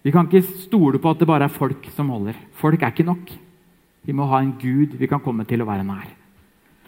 Vi 0.00 0.12
kan 0.14 0.28
ikke 0.28 0.40
stole 0.64 1.00
på 1.00 1.10
at 1.12 1.20
det 1.20 1.28
bare 1.28 1.50
er 1.50 1.52
folk 1.52 1.90
som 1.92 2.08
holder. 2.08 2.38
Folk 2.56 2.80
er 2.80 2.94
ikke 2.94 3.08
nok. 3.08 3.32
Vi 4.06 4.16
må 4.16 4.28
ha 4.30 4.40
en 4.40 4.54
Gud 4.60 4.96
vi 4.96 5.08
kan 5.10 5.20
komme 5.20 5.44
til 5.48 5.60
å 5.60 5.68
være 5.68 5.84
nær. 5.84 6.06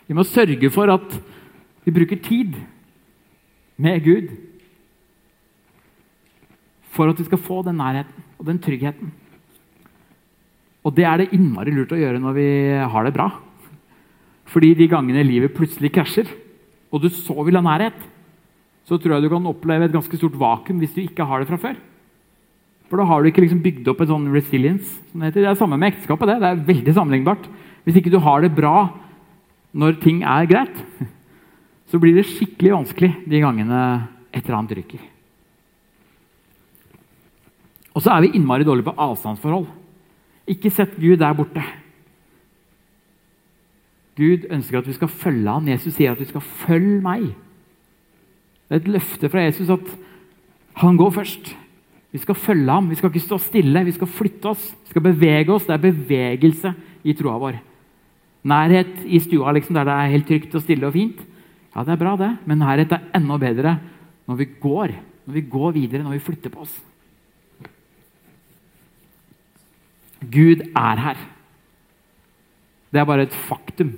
Vi 0.09 0.17
må 0.17 0.25
sørge 0.25 0.71
for 0.73 0.89
at 0.93 1.19
vi 1.85 1.93
bruker 1.93 2.23
tid 2.25 2.57
med 3.81 4.03
Gud 4.05 4.33
for 6.93 7.09
at 7.09 7.19
vi 7.19 7.25
skal 7.25 7.41
få 7.41 7.63
den 7.65 7.79
nærheten 7.81 8.27
og 8.39 8.49
den 8.49 8.61
tryggheten. 8.61 9.13
Og 10.83 10.95
det 10.97 11.07
er 11.07 11.23
det 11.23 11.33
innmari 11.33 11.73
lurt 11.73 11.95
å 11.95 12.01
gjøre 12.01 12.21
når 12.21 12.37
vi 12.37 12.49
har 12.93 13.07
det 13.07 13.15
bra. 13.15 13.29
Fordi 14.53 14.75
de 14.77 14.91
gangene 14.91 15.23
livet 15.25 15.55
plutselig 15.55 15.93
krasjer, 15.95 16.29
og 16.93 17.01
du 17.01 17.09
så 17.09 17.37
vil 17.47 17.57
ha 17.57 17.63
nærhet, 17.65 17.97
så 18.85 18.99
tror 18.99 19.17
jeg 19.17 19.25
du 19.25 19.31
kan 19.33 19.49
oppleve 19.49 19.87
et 19.87 19.95
ganske 19.95 20.19
stort 20.19 20.37
vakuum 20.37 20.83
hvis 20.83 20.93
du 20.93 21.05
ikke 21.05 21.25
har 21.25 21.41
det 21.41 21.49
fra 21.49 21.61
før. 21.63 21.79
For 22.91 23.01
da 23.01 23.07
har 23.09 23.23
du 23.23 23.31
ikke 23.31 23.47
liksom 23.47 23.63
bygd 23.65 23.87
opp 23.89 24.03
en 24.05 24.11
sånn 24.11 24.27
resilience. 24.35 24.99
som 25.09 25.23
Det 25.23 25.31
heter. 25.31 25.47
Det 25.47 25.49
er 25.49 25.61
samme 25.63 25.79
med 25.81 25.95
ekteskapet. 25.95 26.29
Det. 26.29 26.35
det 26.43 26.49
er 26.51 26.67
veldig 26.67 26.95
sammenlignbart. 26.99 27.47
Hvis 27.87 27.97
ikke 27.97 28.13
du 28.13 28.19
har 28.21 28.43
det 28.45 28.53
bra 28.53 28.91
når 29.73 29.97
ting 30.03 30.21
er 30.29 30.51
greit, 30.51 30.83
så 31.93 31.99
blir 32.01 32.17
det 32.17 32.25
skikkelig 32.25 32.71
vanskelig 32.73 33.11
de 33.29 33.41
gangene 33.43 33.79
et 34.33 34.41
eller 34.47 34.63
annet 34.63 34.79
ryker. 34.79 35.01
Og 37.93 38.01
så 38.01 38.15
er 38.15 38.25
vi 38.25 38.31
innmari 38.39 38.65
dårlige 38.65 38.87
på 38.87 38.95
avstandsforhold. 38.97 39.67
Ikke 40.49 40.73
sett 40.73 40.95
Gud 40.97 41.19
der 41.21 41.35
borte. 41.37 41.61
Gud 44.17 44.47
ønsker 44.49 44.81
at 44.81 44.89
vi 44.89 44.97
skal 44.97 45.13
følge 45.13 45.53
ham. 45.53 45.69
Jesus 45.69 45.93
sier 45.99 46.15
at 46.15 46.21
vi 46.21 46.29
skal 46.31 46.41
følge 46.41 47.03
meg. 47.05 47.27
Det 48.69 48.79
er 48.79 48.81
et 48.81 48.89
løfte 48.95 49.29
fra 49.29 49.45
Jesus 49.45 49.69
at 49.73 49.93
han 50.81 50.97
går 50.97 51.13
først. 51.19 51.51
Vi 52.13 52.21
skal 52.23 52.39
følge 52.41 52.73
ham. 52.73 52.89
Vi 52.89 52.97
skal 52.97 53.13
ikke 53.13 53.27
stå 53.27 53.37
stille. 53.51 53.85
Vi 53.85 53.93
skal 53.99 54.09
flytte 54.09 54.49
oss. 54.49 54.65
Vi 54.85 54.95
skal 54.95 55.05
bevege 55.05 55.53
oss. 55.53 55.69
Det 55.69 55.77
er 55.77 55.85
bevegelse 55.85 56.73
i 57.05 57.13
troa 57.17 57.37
vår. 57.41 57.61
Nærhet 58.49 59.05
i 59.05 59.21
stua 59.21 59.53
liksom, 59.53 59.77
der 59.77 59.85
det 59.85 59.99
er 59.99 60.15
helt 60.17 60.29
trygt 60.29 60.57
og 60.57 60.65
stille 60.65 60.89
og 60.89 60.97
fint. 60.97 61.21
Ja, 61.73 61.85
det 61.85 61.95
er 61.95 62.01
bra, 62.01 62.17
det. 62.21 62.31
Men 62.47 62.61
nærhet 62.61 62.93
er 62.93 63.11
enda 63.17 63.39
bedre 63.41 63.77
når 64.29 64.41
vi 64.41 64.49
går. 64.61 64.95
Når 65.27 65.37
vi 65.39 65.45
går 65.53 65.77
videre, 65.77 66.03
når 66.05 66.19
vi 66.19 66.25
flytter 66.27 66.53
på 66.53 66.65
oss. 66.67 66.75
Gud 70.23 70.63
er 70.77 71.03
her. 71.03 71.23
Det 72.93 73.01
er 73.01 73.09
bare 73.09 73.27
et 73.27 73.41
faktum. 73.49 73.95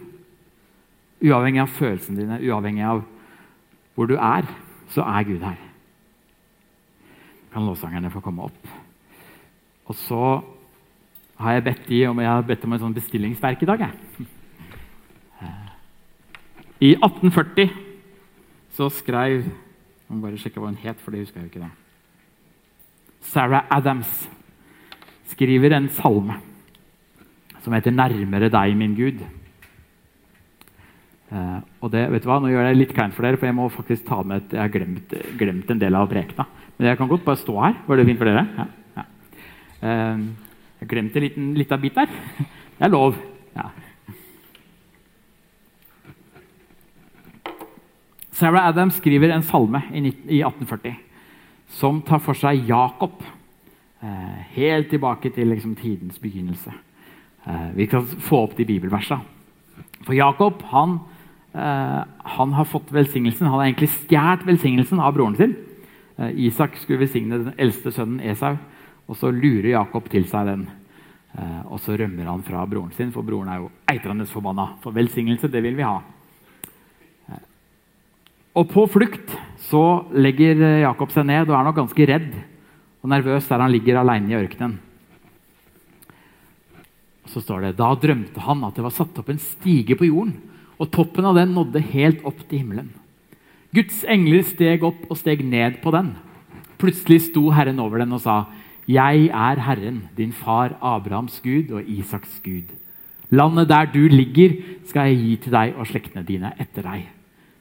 Uavhengig 1.25 1.63
av 1.63 1.73
følelsene 1.73 2.21
dine, 2.21 2.41
uavhengig 2.45 2.85
av 2.87 3.03
hvor 3.95 4.09
du 4.11 4.17
er, 4.19 4.47
så 4.93 5.05
er 5.07 5.27
Gud 5.27 5.43
her. 5.45 5.59
Kan 7.55 7.67
låtsangerne 7.67 8.11
få 8.11 8.23
komme 8.23 8.49
opp? 8.49 8.73
Og 9.87 9.97
så 9.99 10.21
har 11.39 11.57
jeg 11.57 11.65
bedt 11.67 11.89
de 11.89 12.01
om, 12.09 12.21
jeg 12.23 12.31
har 12.31 12.47
bedt 12.47 12.65
om 12.67 12.75
et 12.75 12.83
sånn 12.83 12.97
bestillingsverk 12.97 13.63
i 13.63 13.69
dag. 13.71 13.85
Jeg. 13.87 14.27
I 16.85 16.93
1840 16.99 17.71
så 18.77 18.91
skrev 18.93 19.45
Jeg 19.45 20.13
må 20.13 20.21
bare 20.21 20.37
sjekke 20.37 20.61
hva 20.61 20.69
hun 20.69 20.83
het, 20.83 20.99
for 21.01 21.15
det 21.15 21.23
husker 21.23 21.41
jeg 21.41 21.49
ikke. 21.49 21.65
det. 21.65 21.71
Sarah 23.25 23.65
Adams 23.73 24.11
skriver 25.33 25.73
en 25.73 25.89
salme 25.89 26.37
som 27.65 27.73
heter 27.73 27.91
'Nærmere 27.91 28.51
deg, 28.53 28.77
min 28.77 28.95
Gud'. 28.95 29.25
Eh, 31.33 31.61
og 31.81 31.91
det, 31.91 32.11
vet 32.13 32.23
du 32.23 32.29
hva, 32.29 32.39
Nå 32.39 32.53
gjør 32.53 32.69
jeg 32.69 32.77
litt 32.77 32.93
kleint 32.95 33.15
for 33.15 33.23
dere, 33.23 33.37
for 33.37 33.47
jeg 33.47 33.55
må 33.55 33.69
faktisk 33.73 34.05
ta 34.07 34.23
med 34.23 34.43
et, 34.43 34.53
jeg 34.53 34.61
har 34.61 34.69
glemt, 34.69 35.15
glemt 35.39 35.71
en 35.71 35.81
del 35.81 35.95
av 35.95 36.09
prekena. 36.09 36.47
Men 36.77 36.89
jeg 36.89 36.99
kan 36.99 37.09
godt 37.09 37.25
bare 37.25 37.41
stå 37.41 37.55
her. 37.65 37.75
Var 37.87 37.97
det 37.97 38.07
fint 38.07 38.19
for 38.19 38.29
dere? 38.29 38.47
Ja, 38.59 38.67
ja. 38.97 39.05
Eh, 39.89 40.19
jeg 40.81 40.89
glemte 40.89 41.17
en 41.17 41.23
liten, 41.23 41.55
liten 41.55 41.81
bit 41.81 41.95
der. 41.95 42.07
Det 42.79 42.85
er 42.85 42.93
lov. 42.93 43.17
Ja. 43.57 43.71
Sarah 48.35 48.67
Adams 48.67 48.97
skriver 48.99 49.31
en 49.31 49.45
salme 49.47 49.79
i 49.95 50.01
1840 50.11 50.97
som 51.71 52.01
tar 52.03 52.19
for 52.23 52.35
seg 52.39 52.67
Jakob. 52.67 53.23
Eh, 54.03 54.41
helt 54.57 54.91
tilbake 54.91 55.31
til 55.35 55.53
liksom, 55.53 55.77
tidens 55.79 56.19
begynnelse. 56.19 56.73
Eh, 57.47 57.69
vi 57.77 57.87
kan 57.87 58.03
få 58.03 58.45
opp 58.45 58.57
de 58.59 58.67
bibelversene. 58.67 59.23
For 60.05 60.15
Jakob 60.19 60.63
han, 60.73 60.99
eh, 61.55 62.03
han 62.37 62.53
har 62.53 62.65
fått 62.65 62.91
velsignelsen. 62.93 63.47
Han 63.47 63.61
har 63.61 63.69
egentlig 63.69 63.93
stjålet 63.95 64.47
velsignelsen 64.47 65.01
av 65.01 65.15
broren 65.15 65.37
sin. 65.37 65.57
Isak 66.19 66.77
skulle 66.77 67.01
velsigne 67.01 67.39
den 67.39 67.55
eldste 67.59 67.91
sønnen 67.91 68.21
Esau, 68.21 68.57
og 69.09 69.17
så 69.17 69.33
lurer 69.35 69.73
Jakob 69.73 70.09
til 70.09 70.29
seg 70.31 70.47
den. 70.47 70.69
Og 71.67 71.81
så 71.81 71.97
rømmer 71.99 72.29
han 72.31 72.43
fra 72.47 72.65
broren 72.71 72.93
sin, 72.95 73.11
for 73.11 73.27
broren 73.27 73.49
er 73.51 73.59
jo 73.59 73.71
eitrende 73.91 74.25
forbanna. 74.31 74.77
For 74.81 74.95
velsignelse, 74.95 75.51
det 75.51 75.63
vil 75.65 75.75
vi 75.75 75.83
ha. 75.83 75.99
Og 78.55 78.71
på 78.71 78.87
flukt 78.87 79.35
så 79.67 79.83
legger 80.15 80.61
Jakob 80.85 81.11
seg 81.11 81.27
ned 81.27 81.49
og 81.49 81.57
er 81.59 81.67
nok 81.67 81.79
ganske 81.81 82.07
redd 82.07 82.35
og 83.05 83.11
nervøs 83.13 83.49
der 83.51 83.61
han 83.61 83.73
ligger 83.75 84.01
alene 84.01 84.31
i 84.31 84.39
ørkenen. 84.39 84.77
Så 87.29 87.43
står 87.43 87.67
det 87.67 87.79
da 87.81 87.91
drømte 87.99 88.43
han 88.45 88.63
at 88.67 88.77
det 88.77 88.85
var 88.85 88.95
satt 88.95 89.17
opp 89.19 89.33
en 89.33 89.41
stige 89.43 89.97
på 89.99 90.07
jorden, 90.07 90.37
og 90.79 90.91
toppen 90.95 91.27
av 91.27 91.37
den 91.39 91.55
nådde 91.57 91.83
helt 91.93 92.23
opp 92.27 92.41
til 92.47 92.63
himmelen. 92.63 92.93
Guds 93.75 94.03
engler 94.07 94.45
steg 94.47 94.85
opp 94.87 95.03
og 95.11 95.19
steg 95.19 95.43
ned 95.47 95.81
på 95.83 95.91
den. 95.95 96.13
Plutselig 96.79 97.25
sto 97.29 97.49
Herren 97.55 97.81
over 97.83 97.99
den 98.03 98.13
og 98.13 98.23
sa, 98.23 98.45
'Jeg 98.87 99.31
er 99.33 99.59
Herren, 99.61 100.09
din 100.17 100.33
far 100.33 100.77
Abrahams 100.83 101.41
Gud 101.41 101.71
og 101.73 101.89
Isaks 101.89 102.41
Gud.' 102.45 102.75
'Landet 103.31 103.69
der 103.69 103.87
du 103.87 104.07
ligger, 104.09 104.63
skal 104.85 105.09
jeg 105.09 105.19
gi 105.19 105.37
til 105.37 105.53
deg 105.53 105.75
og 105.77 105.87
slektene 105.87 106.23
dine 106.23 106.53
etter 106.59 106.83
deg.' 106.83 107.14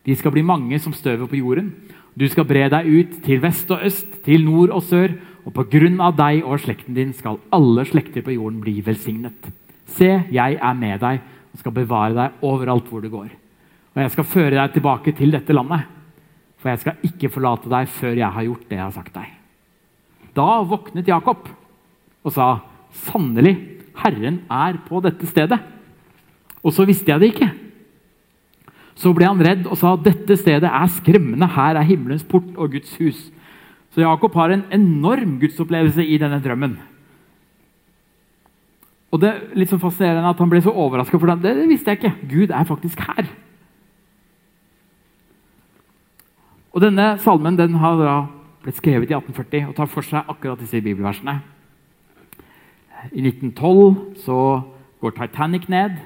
De 0.04 0.16
skal 0.20 0.34
bli 0.36 0.44
mange 0.44 0.80
som 0.84 0.96
støvet 0.96 1.30
på 1.32 1.39
jorden. 1.39 1.72
Du 2.13 2.26
skal 2.30 2.46
bre 2.46 2.68
deg 2.70 2.88
ut 2.88 3.13
til 3.26 3.42
vest 3.42 3.72
og 3.74 3.86
øst, 3.88 4.20
til 4.26 4.44
nord 4.46 4.74
og 4.76 4.84
sør, 4.86 5.16
og 5.44 5.56
på 5.56 5.66
grunn 5.72 6.00
av 6.04 6.16
deg 6.16 6.44
og 6.46 6.62
slekten 6.63 6.96
din 6.96 7.13
skal 7.16 7.39
alle 7.54 7.86
slekter 7.88 8.24
på 8.24 8.36
jorden 8.36 8.62
bli 8.63 8.78
velsignet. 8.86 9.50
Se, 9.89 10.10
jeg 10.32 10.60
er 10.60 10.78
med 10.78 11.02
deg 11.04 11.24
og 11.54 11.62
skal 11.62 11.76
bevare 11.76 12.16
deg 12.18 12.46
overalt 12.46 12.88
hvor 12.89 13.04
du 13.04 13.10
går. 13.12 13.32
Og 13.94 14.02
jeg 14.02 14.13
skal 14.13 14.30
føre 14.30 14.56
deg 14.58 14.76
tilbake 14.76 15.13
til 15.18 15.34
dette 15.36 15.56
landet, 15.56 15.88
for 16.58 16.72
jeg 16.72 16.82
skal 16.84 17.10
ikke 17.10 17.32
forlate 17.34 17.72
deg 17.72 17.92
før 17.92 18.16
jeg 18.18 18.36
har 18.36 18.48
gjort 18.48 18.70
det 18.70 18.80
jeg 18.80 18.86
har 18.86 18.96
sagt 18.96 19.18
deg. 19.18 19.34
Da 20.34 20.48
våknet 20.66 21.12
Jakob 21.12 21.50
og 22.24 22.34
sa, 22.34 22.48
sannelig, 23.06 23.58
Herren 24.00 24.42
er 24.50 24.80
på 24.88 25.02
dette 25.04 25.28
stedet. 25.30 25.60
Og 26.63 26.74
så 26.74 26.88
visste 26.88 27.12
jeg 27.12 27.22
det 27.22 27.34
ikke. 27.34 27.50
Så 29.00 29.14
ble 29.16 29.26
han 29.26 29.42
redd 29.42 29.68
og 29.68 29.78
sa 29.80 29.96
dette 29.98 30.38
stedet 30.38 30.70
er 30.70 30.92
skremmende. 30.94 31.50
Her 31.50 31.80
er 31.80 31.88
himmelens 31.88 32.26
port 32.28 32.50
og 32.56 32.76
Guds 32.76 32.94
hus. 33.02 33.22
Så 33.94 34.02
Jakob 34.02 34.34
har 34.38 34.54
en 34.54 34.66
enorm 34.74 35.38
gudsopplevelse 35.42 36.06
i 36.06 36.18
denne 36.22 36.42
drømmen. 36.42 36.78
Og 39.14 39.22
Det 39.22 39.30
er 39.30 39.42
litt 39.54 39.70
så 39.70 39.78
fascinerende 39.78 40.32
at 40.34 40.40
han 40.42 40.50
ble 40.50 40.60
så 40.66 40.74
overraska, 40.74 41.20
for 41.22 41.30
det, 41.30 41.44
det, 41.46 41.68
visste 41.70 41.94
jeg 41.94 42.02
ikke. 42.02 42.30
Gud 42.32 42.50
er 42.50 42.66
faktisk 42.66 43.04
her. 43.06 43.28
Og 46.74 46.82
Denne 46.82 47.12
salmen 47.22 47.58
den 47.58 47.78
har 47.78 48.00
da 48.02 48.16
blitt 48.64 48.80
skrevet 48.80 49.12
i 49.12 49.14
1840 49.14 49.70
og 49.70 49.76
tar 49.78 49.92
for 49.92 50.08
seg 50.08 50.30
akkurat 50.32 50.62
disse 50.62 50.82
bibelversene. 50.82 51.36
I 53.14 53.22
1912 53.22 54.24
så 54.24 54.40
går 55.04 55.14
Titanic 55.20 55.68
ned. 55.70 56.00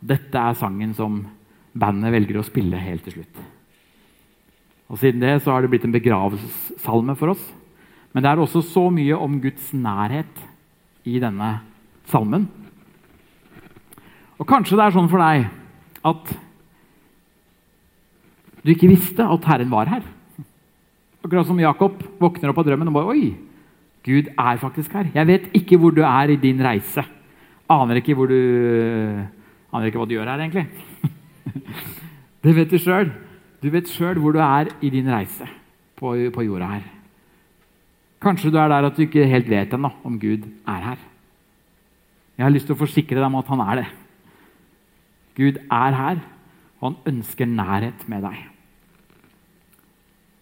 Dette 0.00 0.38
er 0.38 0.56
sangen 0.56 0.94
som 0.96 1.26
bandet 1.72 2.12
velger 2.14 2.38
å 2.40 2.46
spille 2.46 2.80
helt 2.80 3.04
til 3.06 3.18
slutt. 3.18 3.42
Og 4.92 5.00
Siden 5.00 5.22
det 5.24 5.38
så 5.40 5.54
har 5.54 5.64
det 5.64 5.70
blitt 5.72 5.86
en 5.88 5.94
begravelsessalme 5.94 7.16
for 7.16 7.32
oss. 7.32 7.44
Men 8.12 8.24
det 8.24 8.30
er 8.30 8.42
også 8.42 8.60
så 8.66 8.88
mye 8.92 9.16
om 9.16 9.38
Guds 9.40 9.70
nærhet 9.72 10.42
i 11.08 11.16
denne 11.22 11.54
salmen. 12.12 12.44
Og 14.36 14.48
kanskje 14.48 14.76
det 14.76 14.84
er 14.84 14.96
sånn 14.96 15.08
for 15.08 15.22
deg 15.22 15.46
at 16.12 16.34
du 18.62 18.70
ikke 18.74 18.90
visste 18.90 19.24
at 19.24 19.48
Herren 19.48 19.72
var 19.72 19.88
her. 19.90 20.04
Akkurat 21.22 21.48
som 21.48 21.60
Jakob 21.62 22.02
våkner 22.20 22.52
opp 22.52 22.60
av 22.60 22.68
drømmen 22.68 22.90
og 22.90 22.96
bare 22.98 23.14
Oi, 23.14 23.32
Gud 24.04 24.28
er 24.34 24.60
faktisk 24.60 24.92
her. 24.98 25.08
Jeg 25.14 25.28
vet 25.28 25.48
ikke 25.56 25.78
hvor 25.80 25.94
du 25.94 26.02
er 26.04 26.34
i 26.34 26.40
din 26.42 26.60
reise. 26.62 27.04
Aner 27.70 28.02
ikke 28.02 28.18
du 28.28 28.38
Aner 29.72 29.88
ikke 29.88 30.02
hva 30.02 30.04
du 30.04 30.18
gjør 30.18 30.28
her, 30.28 30.42
egentlig. 30.42 30.66
Det 32.42 32.54
vet 32.56 32.70
du 32.70 32.78
sjøl. 32.80 33.12
Du 33.62 33.68
vet 33.70 33.90
sjøl 33.90 34.18
hvor 34.18 34.34
du 34.34 34.40
er 34.42 34.72
i 34.82 34.90
din 34.90 35.10
reise 35.10 35.46
på, 35.98 36.14
på, 36.34 36.42
jorda 36.42 36.72
her. 36.74 36.86
Kanskje 38.22 38.50
du 38.50 38.58
er 38.58 38.70
der 38.70 38.88
at 38.88 38.96
du 38.96 39.04
ikke 39.04 39.28
helt 39.30 39.50
vet 39.50 39.74
ennå 39.74 39.92
om 40.06 40.18
Gud 40.18 40.48
er 40.66 40.86
her. 40.88 41.02
Jeg 42.38 42.46
har 42.46 42.54
lyst 42.54 42.66
til 42.66 42.74
å 42.74 42.80
forsikre 42.80 43.20
deg 43.20 43.28
om 43.28 43.38
at 43.38 43.50
han 43.52 43.62
er 43.62 43.82
det. 43.82 43.88
Gud 45.38 45.60
er 45.62 45.96
her, 45.96 46.22
og 46.80 46.88
han 46.88 47.14
ønsker 47.14 47.48
nærhet 47.48 48.02
med 48.10 48.26
deg. 48.26 48.40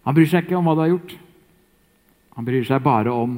Han 0.07 0.17
bryr 0.17 0.29
seg 0.29 0.45
ikke 0.45 0.57
om 0.57 0.65
hva 0.65 0.75
du 0.77 0.83
har 0.83 0.93
gjort. 0.95 1.13
Han 2.37 2.47
bryr 2.47 2.65
seg 2.65 2.83
bare 2.85 3.13
om 3.13 3.37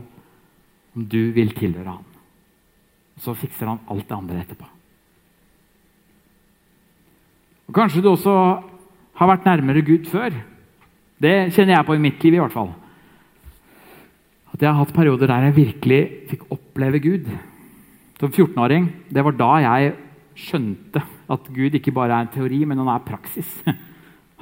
om 0.94 1.06
du 1.10 1.32
vil 1.34 1.50
tilhøre 1.58 1.90
han. 1.90 2.06
Så 3.18 3.34
fikser 3.38 3.70
han 3.70 3.82
alt 3.90 4.06
det 4.10 4.16
andre 4.16 4.42
etterpå. 4.44 4.68
Og 7.68 7.76
Kanskje 7.76 8.04
du 8.04 8.10
også 8.12 8.34
har 9.20 9.30
vært 9.30 9.46
nærmere 9.48 9.86
Gud 9.86 10.10
før. 10.12 10.36
Det 11.22 11.54
kjenner 11.56 11.78
jeg 11.78 11.88
på 11.88 11.96
i 11.96 12.04
mitt 12.04 12.24
liv. 12.24 12.36
i 12.36 12.42
hvert 12.42 12.56
fall. 12.56 12.74
At 14.54 14.62
jeg 14.62 14.70
har 14.70 14.78
hatt 14.78 14.94
perioder 14.94 15.28
der 15.28 15.48
jeg 15.48 15.56
virkelig 15.56 16.02
fikk 16.30 16.46
oppleve 16.52 17.00
Gud. 17.00 17.30
Som 18.20 18.32
14-åring 18.32 18.90
det 19.10 19.24
var 19.26 19.38
da 19.38 19.52
jeg 19.64 19.96
skjønte 20.36 21.02
at 21.34 21.50
Gud 21.56 21.74
ikke 21.78 21.94
bare 21.94 22.14
er 22.14 22.26
en 22.26 22.34
teori, 22.34 22.64
men 22.66 22.78
han 22.78 22.92
er 22.94 23.06
praksis. 23.06 23.50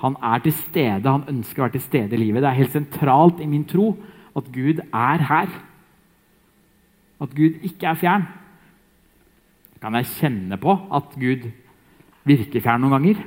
Han 0.01 0.15
er 0.17 0.39
til 0.41 0.53
stede, 0.57 1.05
han 1.05 1.27
ønsker 1.29 1.61
å 1.61 1.67
være 1.67 1.75
til 1.75 1.83
stede 1.85 2.15
i 2.17 2.19
livet. 2.23 2.41
Det 2.41 2.49
er 2.49 2.57
helt 2.57 2.73
sentralt 2.73 3.41
i 3.43 3.45
min 3.45 3.67
tro 3.69 3.91
at 4.33 4.47
Gud 4.49 4.79
er 4.81 5.25
her. 5.29 5.51
At 7.21 7.35
Gud 7.37 7.59
ikke 7.61 7.91
er 7.91 7.99
fjern. 8.01 8.25
Kan 9.81 9.93
jeg 9.99 10.09
kjenne 10.15 10.57
på 10.61 10.73
at 10.73 11.13
Gud 11.21 11.45
virker 12.27 12.63
fjern 12.63 12.83
noen 12.83 12.95
ganger? 12.97 13.23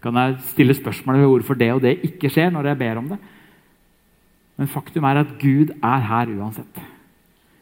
Kan 0.00 0.16
jeg 0.16 0.38
stille 0.52 0.76
spørsmål 0.76 1.20
ved 1.20 1.28
hvorfor 1.34 1.58
det 1.60 1.72
og 1.74 1.82
det 1.84 1.98
ikke 2.06 2.30
skjer 2.32 2.52
når 2.54 2.70
jeg 2.70 2.80
ber 2.80 3.00
om 3.02 3.10
det? 3.12 3.18
Men 4.60 4.68
faktum 4.68 5.04
er 5.08 5.22
at 5.22 5.36
Gud 5.40 5.72
er 5.76 6.06
her 6.08 6.32
uansett. 6.36 6.80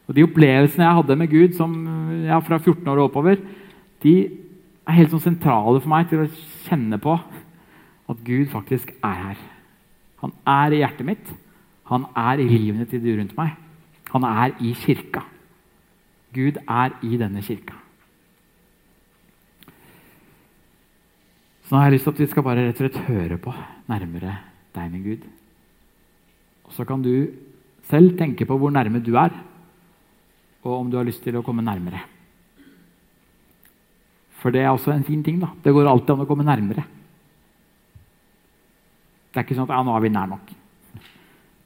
Og 0.08 0.16
De 0.16 0.24
opplevelsene 0.24 0.86
jeg 0.86 0.98
hadde 0.98 1.16
med 1.20 1.30
Gud 1.30 1.56
som, 1.56 1.74
ja, 2.24 2.38
fra 2.38 2.58
14 2.58 2.86
år 2.88 3.02
og 3.02 3.10
oppover, 3.10 3.36
de 4.02 4.14
er 4.88 4.96
helt 4.96 5.12
sånn 5.12 5.26
sentrale 5.26 5.82
for 5.82 5.92
meg 5.92 6.08
til 6.08 6.24
å 6.24 6.30
kjenne 6.64 6.98
på 7.02 7.18
at 8.08 8.22
Gud 8.24 8.48
faktisk 8.50 8.94
er 9.04 9.18
her. 9.26 9.42
Han 10.22 10.32
er 10.48 10.74
i 10.74 10.80
hjertet 10.80 11.06
mitt. 11.06 11.34
Han 11.92 12.06
er 12.16 12.40
i 12.40 12.48
livene 12.48 12.86
til 12.88 13.02
de 13.04 13.18
rundt 13.18 13.36
meg. 13.36 13.52
Han 14.12 14.24
er 14.24 14.56
i 14.64 14.72
kirka. 14.76 15.22
Gud 16.34 16.58
er 16.64 16.96
i 17.04 17.20
denne 17.20 17.44
kirka. 17.44 17.76
Så 21.68 21.74
nå 21.74 21.82
har 21.82 21.90
jeg 21.90 21.98
lyst 21.98 22.06
til 22.08 22.14
at 22.14 22.20
vi 22.22 22.26
skal 22.32 22.44
bare 22.46 22.62
rett 22.64 22.78
og 22.80 22.86
slett 22.86 23.10
høre 23.10 23.36
på 23.44 23.52
nærmere 23.92 24.30
deg, 24.72 24.86
min 24.88 25.02
Gud. 25.04 25.26
Og 26.64 26.72
Så 26.72 26.86
kan 26.88 27.02
du 27.04 27.28
selv 27.90 28.14
tenke 28.16 28.46
på 28.48 28.56
hvor 28.56 28.72
nærme 28.72 29.02
du 29.04 29.12
er, 29.20 29.34
og 30.64 30.72
om 30.72 30.88
du 30.88 30.96
har 30.96 31.04
lyst 31.04 31.20
til 31.20 31.36
å 31.36 31.42
komme 31.44 31.60
nærmere. 31.60 32.00
For 34.40 34.54
det 34.54 34.62
er 34.62 34.70
også 34.70 34.94
en 34.94 35.04
fin 35.04 35.20
ting. 35.22 35.42
da. 35.42 35.50
Det 35.60 35.74
går 35.74 35.90
alltid 35.90 36.14
an 36.14 36.24
å 36.24 36.28
komme 36.30 36.46
nærmere. 36.46 36.86
Det 39.28 39.36
er 39.36 39.44
ikke 39.44 39.58
sånn 39.58 39.68
at 39.68 39.76
ja, 39.76 39.82
nå 39.84 39.92
er 39.92 40.06
vi 40.06 40.12
nær 40.14 40.32
nok 40.32 40.54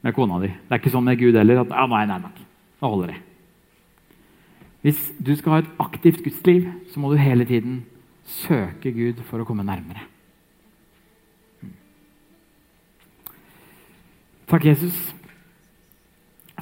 med 0.03 0.15
kona 0.17 0.41
di. 0.43 0.51
Det 0.51 0.75
er 0.75 0.83
ikke 0.83 0.91
sånn 0.91 1.07
med 1.07 1.19
Gud 1.21 1.39
heller 1.39 1.63
at 1.63 1.71
ja, 1.71 1.87
nå 1.87 1.95
er 1.95 2.03
jeg 2.03 2.11
nær 2.11 2.25
nok. 2.25 2.43
Nå 2.83 2.91
holder 2.91 3.13
det. 3.13 3.21
Hvis 4.83 4.99
du 5.15 5.31
skal 5.39 5.55
ha 5.55 5.63
et 5.63 5.73
aktivt 5.79 6.25
gudsliv, 6.25 6.67
så 6.91 6.99
må 6.99 7.13
du 7.13 7.23
hele 7.23 7.47
tiden 7.47 7.85
søke 8.25 8.91
Gud 8.95 9.21
for 9.27 9.41
å 9.41 9.47
komme 9.47 9.65
nærmere. 9.67 10.07
Takk, 14.49 14.67
Jesus, 14.69 14.97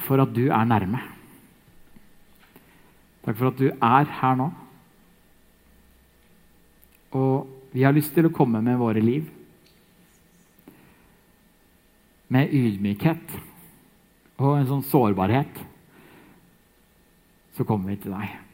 for 0.05 0.21
at 0.23 0.31
du 0.33 0.45
er 0.47 0.67
nærme. 0.67 1.01
Takk 3.25 3.37
for 3.37 3.51
at 3.51 3.59
du 3.59 3.67
er 3.69 4.13
her 4.21 4.37
nå. 4.39 4.47
Og 7.19 7.49
vi 7.73 7.83
har 7.83 7.95
lyst 7.95 8.13
til 8.15 8.29
å 8.29 8.33
komme 8.33 8.61
med 8.63 8.79
våre 8.79 9.03
liv 9.03 9.27
med 12.31 12.53
ydmykhet 12.55 13.33
og 14.39 14.53
en 14.55 14.69
sånn 14.69 14.85
sårbarhet. 14.87 15.59
Så 17.57 17.67
kommer 17.67 17.91
vi 17.91 17.99
til 18.05 18.15
deg. 18.15 18.50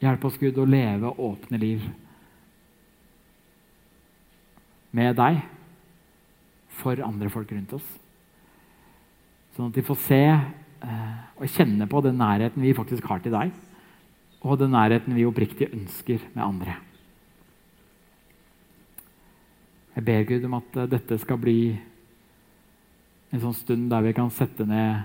Hjelp 0.00 0.24
oss, 0.24 0.38
Gud, 0.40 0.56
å 0.56 0.68
leve 0.68 1.12
åpne 1.20 1.60
liv 1.60 1.84
med 4.96 5.14
deg 5.18 5.42
for 6.80 7.02
andre 7.04 7.30
folk 7.30 7.50
rundt 7.52 7.74
oss. 7.76 7.86
Sånn 9.54 9.68
at 9.68 9.76
de 9.76 9.84
får 9.84 9.98
se 10.06 10.22
eh, 10.30 11.18
og 11.36 11.52
kjenne 11.52 11.88
på 11.90 12.00
den 12.06 12.18
nærheten 12.20 12.64
vi 12.64 12.72
faktisk 12.76 13.06
har 13.10 13.20
til 13.22 13.34
deg, 13.34 13.52
og 14.40 14.56
den 14.60 14.72
nærheten 14.72 15.14
vi 15.16 15.26
oppriktig 15.28 15.68
ønsker 15.68 16.24
med 16.32 16.44
andre. 16.46 16.78
Jeg 19.96 20.06
ber 20.06 20.28
Gud 20.28 20.46
om 20.48 20.58
at 20.62 20.80
eh, 20.80 20.90
dette 20.96 21.20
skal 21.20 21.40
bli 21.42 21.60
en 23.30 23.42
sånn 23.42 23.58
stund 23.58 23.90
der 23.92 24.08
vi 24.08 24.16
kan 24.16 24.30
sette 24.34 24.64
ned 24.66 25.04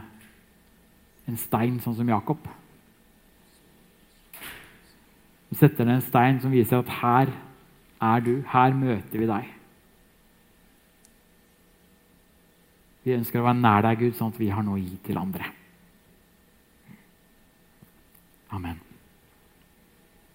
en 1.25 1.41
stein, 1.41 1.81
sånn 1.81 1.97
som 1.97 2.09
Jakob. 2.09 2.47
Vi 5.55 5.59
setter 5.59 5.87
ned 5.87 6.01
en 6.01 6.01
stein 6.03 6.39
som 6.43 6.51
viser 6.51 6.81
at 6.81 6.89
her 6.99 7.29
er 8.03 8.23
du, 8.25 8.41
her 8.51 8.73
møter 8.75 9.21
vi 9.21 9.27
deg. 9.29 9.45
Vi 13.05 13.13
ønsker 13.15 13.39
å 13.39 13.45
være 13.45 13.61
nær 13.61 13.85
deg, 13.85 14.01
Gud, 14.01 14.17
sånn 14.17 14.33
at 14.33 14.41
vi 14.41 14.49
har 14.51 14.65
noe 14.67 14.75
å 14.75 14.83
gi 14.83 14.99
til 15.05 15.21
andre. 15.21 15.47
Amen. 18.51 18.83